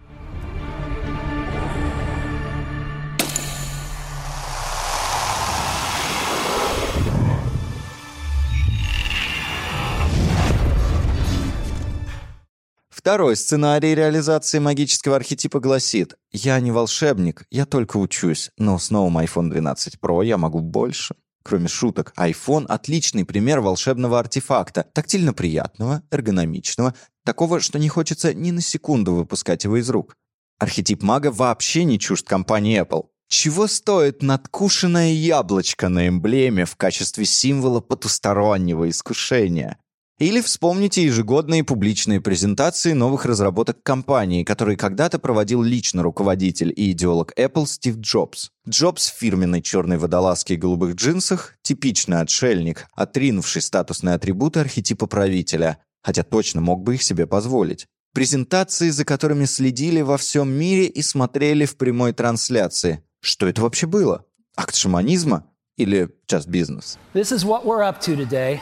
Второй 13.02 13.34
сценарий 13.34 13.96
реализации 13.96 14.60
магического 14.60 15.16
архетипа 15.16 15.58
гласит 15.58 16.14
«Я 16.30 16.60
не 16.60 16.70
волшебник, 16.70 17.46
я 17.50 17.66
только 17.66 17.96
учусь, 17.96 18.52
но 18.58 18.78
с 18.78 18.90
новым 18.90 19.18
iPhone 19.18 19.50
12 19.50 19.96
Pro 20.00 20.24
я 20.24 20.38
могу 20.38 20.60
больше». 20.60 21.16
Кроме 21.42 21.66
шуток, 21.66 22.12
iPhone— 22.16 22.64
отличный 22.68 23.24
пример 23.24 23.58
волшебного 23.58 24.20
артефакта, 24.20 24.86
тактильно 24.94 25.32
приятного, 25.32 26.04
эргономичного, 26.12 26.94
такого, 27.24 27.58
что 27.58 27.80
не 27.80 27.88
хочется 27.88 28.34
ни 28.34 28.52
на 28.52 28.60
секунду 28.60 29.14
выпускать 29.14 29.64
его 29.64 29.78
из 29.78 29.90
рук. 29.90 30.14
Архетип 30.60 31.02
мага 31.02 31.32
вообще 31.32 31.82
не 31.82 31.98
чужд 31.98 32.24
компании 32.28 32.80
Apple. 32.80 33.06
Чего 33.26 33.66
стоит 33.66 34.22
надкушенное 34.22 35.10
яблочко 35.10 35.88
на 35.88 36.06
эмблеме 36.06 36.66
в 36.66 36.76
качестве 36.76 37.24
символа 37.24 37.80
потустороннего 37.80 38.88
искушения? 38.88 39.78
Или 40.22 40.40
вспомните 40.40 41.02
ежегодные 41.02 41.64
публичные 41.64 42.20
презентации 42.20 42.92
новых 42.92 43.24
разработок 43.24 43.82
компании, 43.82 44.44
которые 44.44 44.76
когда-то 44.76 45.18
проводил 45.18 45.62
лично 45.62 46.04
руководитель 46.04 46.72
и 46.76 46.92
идеолог 46.92 47.32
Apple 47.36 47.66
Стив 47.66 47.96
Джобс. 47.96 48.50
Джобс 48.68 49.10
в 49.10 49.18
фирменной 49.18 49.62
черной 49.62 49.98
водолазке 49.98 50.54
и 50.54 50.56
голубых 50.56 50.94
джинсах– 50.94 51.54
типичный 51.62 52.20
отшельник, 52.20 52.86
отринувший 52.94 53.62
статусные 53.62 54.14
атрибуты 54.14 54.60
архетипа 54.60 55.08
правителя, 55.08 55.78
хотя 56.04 56.22
точно 56.22 56.60
мог 56.60 56.84
бы 56.84 56.94
их 56.94 57.02
себе 57.02 57.26
позволить. 57.26 57.86
Презентации, 58.14 58.90
за 58.90 59.04
которыми 59.04 59.46
следили 59.46 60.02
во 60.02 60.18
всем 60.18 60.48
мире 60.52 60.86
и 60.86 61.02
смотрели 61.02 61.64
в 61.64 61.76
прямой 61.76 62.12
трансляции. 62.12 63.02
Что 63.20 63.48
это 63.48 63.62
вообще 63.62 63.88
было? 63.88 64.24
Акт 64.56 64.76
шаманизма 64.76 65.50
или 65.76 66.10
just 66.30 66.46
business? 66.46 66.96
This 67.12 67.32
is 67.32 67.44
what 67.44 67.64
we're 67.64 67.82
up 67.82 68.00
to 68.02 68.16
today. 68.16 68.60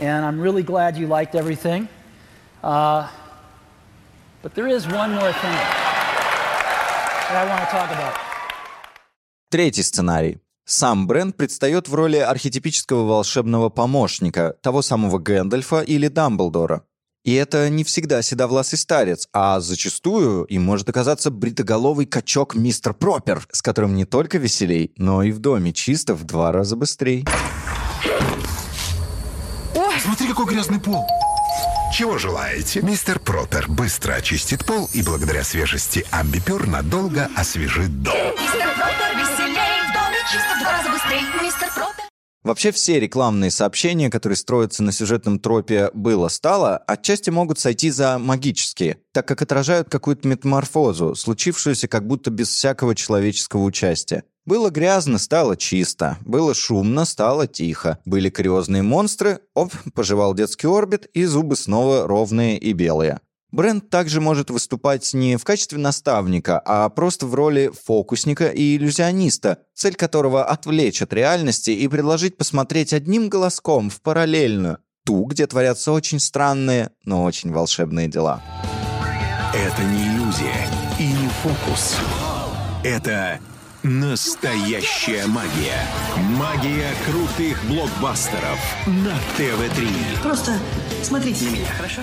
And 0.00 0.24
I'm 0.24 0.40
really 0.40 0.62
glad 0.62 0.96
you 0.96 1.06
liked 1.06 1.34
everything. 1.34 1.88
Uh, 2.62 3.08
but 4.42 4.54
there 4.54 4.68
is 4.68 4.86
one 4.86 5.10
more 5.12 5.32
thing 5.32 5.58
that 7.28 7.36
I 7.42 7.44
want 7.48 7.60
to 7.64 7.70
talk 7.70 7.90
about. 7.90 8.14
Третий 9.50 9.82
сценарий. 9.82 10.38
Сам 10.66 11.06
бренд 11.06 11.36
предстает 11.36 11.88
в 11.88 11.94
роли 11.94 12.18
архетипического 12.18 13.06
волшебного 13.06 13.70
помощника, 13.70 14.54
того 14.60 14.82
самого 14.82 15.18
Гэндальфа 15.18 15.80
или 15.80 16.08
Дамблдора. 16.08 16.82
И 17.24 17.34
это 17.34 17.68
не 17.70 17.84
всегда 17.84 18.22
седовласый 18.22 18.78
старец, 18.78 19.28
а 19.32 19.60
зачастую 19.60 20.44
им 20.44 20.62
может 20.62 20.88
оказаться 20.88 21.30
бритоголовый 21.30 22.06
качок 22.06 22.54
мистер 22.54 22.92
Пропер, 22.92 23.46
с 23.50 23.62
которым 23.62 23.96
не 23.96 24.04
только 24.04 24.38
веселей, 24.38 24.92
но 24.96 25.22
и 25.22 25.32
в 25.32 25.38
доме 25.38 25.72
чисто 25.72 26.14
в 26.14 26.24
два 26.24 26.52
раза 26.52 26.76
быстрее. 26.76 27.24
Какой 30.38 30.54
грязный 30.54 30.78
пол. 30.78 31.04
Чего 31.92 32.16
желаете? 32.16 32.80
Мистер 32.80 33.18
Пропер 33.18 33.66
быстро 33.66 34.12
очистит 34.12 34.64
пол 34.64 34.88
и 34.92 35.02
благодаря 35.02 35.42
свежести 35.42 36.06
амбипюр 36.12 36.68
надолго 36.68 37.28
освежит 37.36 38.04
дом. 38.04 38.14
Мистер 38.14 38.70
Пропер 38.76 39.18
веселей 39.18 39.82
в 39.82 39.92
доме 39.92 40.16
чисто 40.30 40.54
в 40.54 40.60
два 40.60 40.72
раза 40.78 40.90
быстрее. 40.90 41.22
Мистер 41.42 41.68
Пропер. 41.74 41.97
Вообще 42.44 42.70
все 42.70 43.00
рекламные 43.00 43.50
сообщения, 43.50 44.10
которые 44.10 44.36
строятся 44.36 44.82
на 44.82 44.92
сюжетном 44.92 45.40
тропе 45.40 45.90
«было-стало», 45.92 46.76
отчасти 46.76 47.30
могут 47.30 47.58
сойти 47.58 47.90
за 47.90 48.18
магические, 48.18 48.98
так 49.12 49.26
как 49.26 49.42
отражают 49.42 49.90
какую-то 49.90 50.28
метаморфозу, 50.28 51.16
случившуюся 51.16 51.88
как 51.88 52.06
будто 52.06 52.30
без 52.30 52.48
всякого 52.48 52.94
человеческого 52.94 53.64
участия. 53.64 54.22
Было 54.46 54.70
грязно, 54.70 55.18
стало 55.18 55.58
чисто. 55.58 56.16
Было 56.24 56.54
шумно, 56.54 57.04
стало 57.04 57.46
тихо. 57.46 57.98
Были 58.06 58.30
кариозные 58.30 58.80
монстры, 58.80 59.40
оп, 59.54 59.74
пожевал 59.92 60.32
детский 60.32 60.68
орбит, 60.68 61.06
и 61.12 61.26
зубы 61.26 61.54
снова 61.54 62.06
ровные 62.06 62.56
и 62.56 62.72
белые. 62.72 63.20
Бренд 63.50 63.88
также 63.88 64.20
может 64.20 64.50
выступать 64.50 65.14
не 65.14 65.36
в 65.38 65.44
качестве 65.44 65.78
наставника, 65.78 66.60
а 66.64 66.88
просто 66.90 67.26
в 67.26 67.34
роли 67.34 67.70
фокусника 67.86 68.48
и 68.48 68.76
иллюзиониста, 68.76 69.58
цель 69.74 69.94
которого 69.94 70.44
отвлечь 70.44 71.00
от 71.00 71.14
реальности 71.14 71.70
и 71.70 71.88
предложить 71.88 72.36
посмотреть 72.36 72.92
одним 72.92 73.30
голоском 73.30 73.88
в 73.88 74.02
параллельную, 74.02 74.78
ту, 75.06 75.24
где 75.24 75.46
творятся 75.46 75.92
очень 75.92 76.20
странные, 76.20 76.90
но 77.04 77.24
очень 77.24 77.50
волшебные 77.50 78.06
дела. 78.08 78.42
Это 79.54 79.82
не 79.82 80.08
иллюзия 80.08 80.68
и 80.98 81.06
не 81.06 81.28
фокус. 81.42 81.96
Это 82.84 83.40
Настоящая 83.84 85.26
магия. 85.28 85.86
Магия 86.36 86.90
крутых 87.06 87.64
блокбастеров 87.66 88.58
на 88.88 89.14
ТВ-3. 89.36 90.20
Просто 90.20 90.58
смотрите 91.02 91.44
на 91.44 91.50
меня, 91.50 91.66
хорошо? 91.76 92.02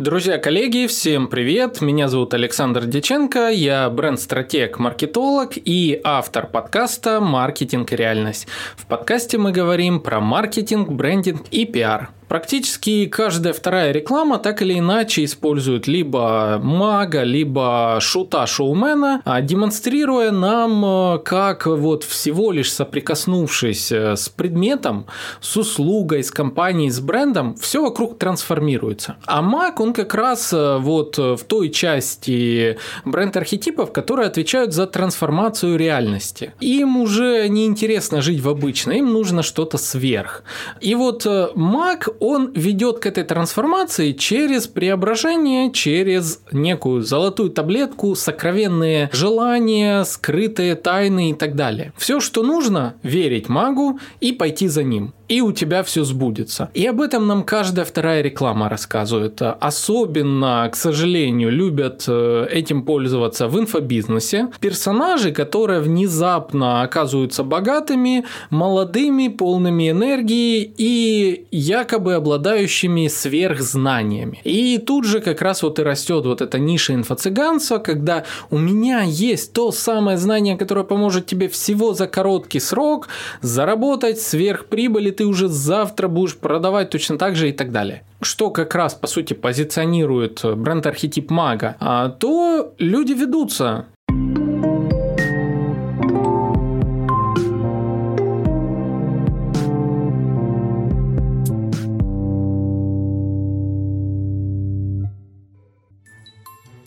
Друзья, 0.00 0.38
коллеги, 0.38 0.86
всем 0.86 1.28
привет! 1.28 1.82
Меня 1.82 2.08
зовут 2.08 2.32
Александр 2.32 2.86
Деченко, 2.86 3.50
я 3.50 3.90
бренд-стратег, 3.90 4.78
маркетолог 4.78 5.52
и 5.56 6.00
автор 6.02 6.46
подкаста 6.46 7.20
«Маркетинг 7.20 7.92
и 7.92 7.96
реальность». 7.96 8.48
В 8.76 8.86
подкасте 8.86 9.36
мы 9.36 9.52
говорим 9.52 10.00
про 10.00 10.20
маркетинг, 10.20 10.88
брендинг 10.88 11.46
и 11.50 11.66
пиар– 11.66 12.08
Практически 12.30 13.06
каждая 13.06 13.52
вторая 13.52 13.90
реклама 13.90 14.38
так 14.38 14.62
или 14.62 14.78
иначе 14.78 15.24
использует 15.24 15.88
либо 15.88 16.60
мага, 16.62 17.24
либо 17.24 17.98
шута-шоумена, 18.00 19.20
а 19.24 19.40
демонстрируя 19.40 20.30
нам, 20.30 20.84
э, 20.84 21.18
как 21.24 21.66
вот 21.66 22.04
всего 22.04 22.52
лишь 22.52 22.72
соприкоснувшись 22.72 23.90
э, 23.90 24.14
с 24.14 24.28
предметом, 24.28 25.06
с 25.40 25.56
услугой, 25.56 26.22
с 26.22 26.30
компанией, 26.30 26.90
с 26.90 27.00
брендом, 27.00 27.56
все 27.56 27.82
вокруг 27.82 28.16
трансформируется. 28.16 29.16
А 29.26 29.42
маг, 29.42 29.80
он 29.80 29.92
как 29.92 30.14
раз 30.14 30.52
э, 30.52 30.76
вот 30.78 31.18
в 31.18 31.40
той 31.48 31.68
части 31.70 32.78
бренд-архетипов, 33.04 33.90
которые 33.90 34.28
отвечают 34.28 34.72
за 34.72 34.86
трансформацию 34.86 35.76
реальности. 35.76 36.54
Им 36.60 36.96
уже 36.96 37.48
не 37.48 37.66
интересно 37.66 38.22
жить 38.22 38.40
в 38.40 38.48
обычной, 38.48 38.98
им 38.98 39.12
нужно 39.12 39.42
что-то 39.42 39.78
сверх. 39.78 40.44
И 40.80 40.94
вот 40.94 41.26
маг, 41.56 42.08
он 42.20 42.52
ведет 42.54 43.00
к 43.00 43.06
этой 43.06 43.24
трансформации 43.24 44.12
через 44.12 44.68
преображение, 44.68 45.72
через 45.72 46.40
некую 46.52 47.02
золотую 47.02 47.50
таблетку, 47.50 48.14
сокровенные 48.14 49.10
желания, 49.12 50.04
скрытые 50.04 50.76
тайны 50.76 51.30
и 51.30 51.34
так 51.34 51.56
далее. 51.56 51.92
Все, 51.96 52.20
что 52.20 52.42
нужно, 52.42 52.94
верить 53.02 53.48
магу 53.48 53.98
и 54.20 54.32
пойти 54.32 54.68
за 54.68 54.84
ним 54.84 55.14
и 55.30 55.40
у 55.40 55.52
тебя 55.52 55.84
все 55.84 56.02
сбудется. 56.02 56.70
И 56.74 56.84
об 56.86 57.00
этом 57.00 57.28
нам 57.28 57.44
каждая 57.44 57.84
вторая 57.84 58.20
реклама 58.20 58.68
рассказывает. 58.68 59.40
Особенно, 59.40 60.68
к 60.72 60.76
сожалению, 60.76 61.52
любят 61.52 62.04
э, 62.08 62.48
этим 62.50 62.82
пользоваться 62.82 63.46
в 63.46 63.56
инфобизнесе. 63.56 64.48
Персонажи, 64.58 65.30
которые 65.30 65.80
внезапно 65.80 66.82
оказываются 66.82 67.44
богатыми, 67.44 68.24
молодыми, 68.50 69.28
полными 69.28 69.90
энергии 69.90 70.74
и 70.76 71.46
якобы 71.52 72.14
обладающими 72.14 73.06
сверхзнаниями. 73.06 74.40
И 74.42 74.78
тут 74.78 75.04
же 75.04 75.20
как 75.20 75.42
раз 75.42 75.62
вот 75.62 75.78
и 75.78 75.82
растет 75.82 76.26
вот 76.26 76.40
эта 76.40 76.58
ниша 76.58 76.92
инфо-цыганства, 76.94 77.78
когда 77.78 78.24
у 78.50 78.58
меня 78.58 79.02
есть 79.02 79.52
то 79.52 79.70
самое 79.70 80.18
знание, 80.18 80.56
которое 80.56 80.84
поможет 80.84 81.26
тебе 81.26 81.48
всего 81.48 81.94
за 81.94 82.08
короткий 82.08 82.58
срок 82.58 83.06
заработать 83.42 84.20
сверхприбыль, 84.20 85.19
ты 85.20 85.26
уже 85.26 85.48
завтра 85.48 86.08
будешь 86.08 86.34
продавать 86.34 86.88
точно 86.88 87.18
так 87.18 87.36
же 87.36 87.50
и 87.50 87.52
так 87.52 87.72
далее. 87.72 88.04
Что 88.22 88.50
как 88.50 88.74
раз, 88.74 88.94
по 88.94 89.06
сути, 89.06 89.34
позиционирует 89.34 90.40
бренд-архетип 90.42 91.30
мага, 91.30 91.76
а 91.78 92.08
то 92.08 92.72
люди 92.78 93.12
ведутся. 93.12 93.84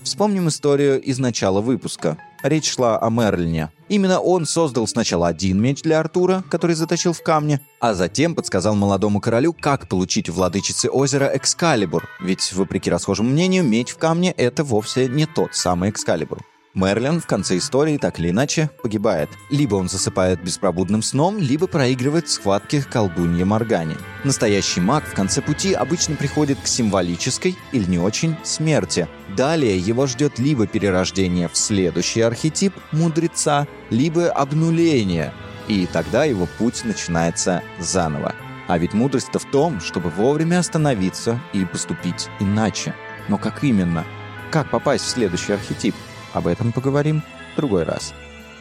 Вспомним 0.01 0.47
историю 0.47 0.99
из 0.99 1.19
начала 1.19 1.61
выпуска. 1.61 2.17
Речь 2.43 2.69
шла 2.69 2.97
о 2.97 3.09
Мерлине. 3.09 3.71
Именно 3.87 4.19
он 4.19 4.45
создал 4.45 4.85
сначала 4.85 5.29
один 5.29 5.61
меч 5.61 5.81
для 5.81 6.01
Артура, 6.01 6.43
который 6.49 6.75
заточил 6.75 7.13
в 7.13 7.23
камне, 7.23 7.61
а 7.79 7.93
затем 7.93 8.35
подсказал 8.35 8.75
молодому 8.75 9.21
королю, 9.21 9.53
как 9.53 9.87
получить 9.87 10.29
у 10.29 10.33
владычицы 10.33 10.89
озера 10.89 11.31
Экскалибур, 11.33 12.07
ведь, 12.19 12.51
вопреки 12.53 12.89
расхожему 12.89 13.29
мнению, 13.29 13.63
меч 13.63 13.91
в 13.91 13.97
камне— 13.97 14.31
это 14.37 14.65
вовсе 14.65 15.07
не 15.07 15.25
тот 15.25 15.55
самый 15.55 15.89
Экскалибур. 15.89 16.39
Мерлин 16.73 17.21
в 17.21 17.27
конце 17.27 17.57
истории 17.57 17.97
так 17.97 18.19
или 18.19 18.31
иначе 18.31 18.71
погибает. 18.81 19.29
Либо 19.51 19.75
он 19.75 19.89
засыпает 19.89 20.43
беспробудным 20.43 21.03
сном, 21.03 21.37
либо 21.37 21.67
проигрывает 21.67 22.27
в 22.27 22.31
схватке 22.31 22.81
колдунья 22.81 23.45
Моргане. 23.45 23.95
Настоящий 24.23 24.81
маг 24.81 25.03
в 25.05 25.13
конце 25.13 25.41
пути 25.41 25.73
обычно 25.73 26.15
приходит 26.15 26.59
к 26.59 26.67
символической 26.67 27.55
или 27.71 27.85
не 27.85 27.99
очень 27.99 28.35
смерти. 28.43 29.07
Далее 29.37 29.77
его 29.77 30.07
ждет 30.07 30.39
либо 30.39 30.65
перерождение 30.65 31.47
в 31.47 31.55
следующий 31.55 32.21
архетип 32.21 32.73
мудреца, 32.91 33.67
либо 33.91 34.31
обнуление, 34.31 35.31
и 35.67 35.85
тогда 35.85 36.25
его 36.25 36.47
путь 36.57 36.83
начинается 36.85 37.61
заново. 37.79 38.33
А 38.67 38.79
ведь 38.79 38.93
мудрость-то 38.93 39.37
в 39.37 39.45
том, 39.45 39.79
чтобы 39.79 40.09
вовремя 40.09 40.59
остановиться 40.59 41.39
и 41.53 41.65
поступить 41.65 42.29
иначе. 42.39 42.95
Но 43.27 43.37
как 43.37 43.63
именно? 43.63 44.05
Как 44.49 44.71
попасть 44.71 45.05
в 45.05 45.09
следующий 45.09 45.53
архетип? 45.53 45.93
Об 46.33 46.47
этом 46.47 46.71
поговорим 46.71 47.21
в 47.53 47.57
другой 47.57 47.83
раз. 47.83 48.13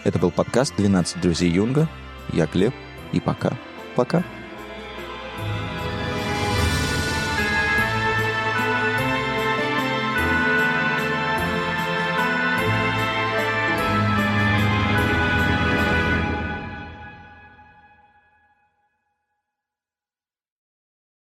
Это 0.04 0.18
был 0.18 0.30
подкаст 0.30 0.74
«12 0.78 1.20
друзей 1.20 1.50
Юнга». 1.50 1.88
Я 2.32 2.46
Глеб, 2.46 2.74
и 3.12 3.20
пока. 3.20 3.56
Пока. 3.96 4.22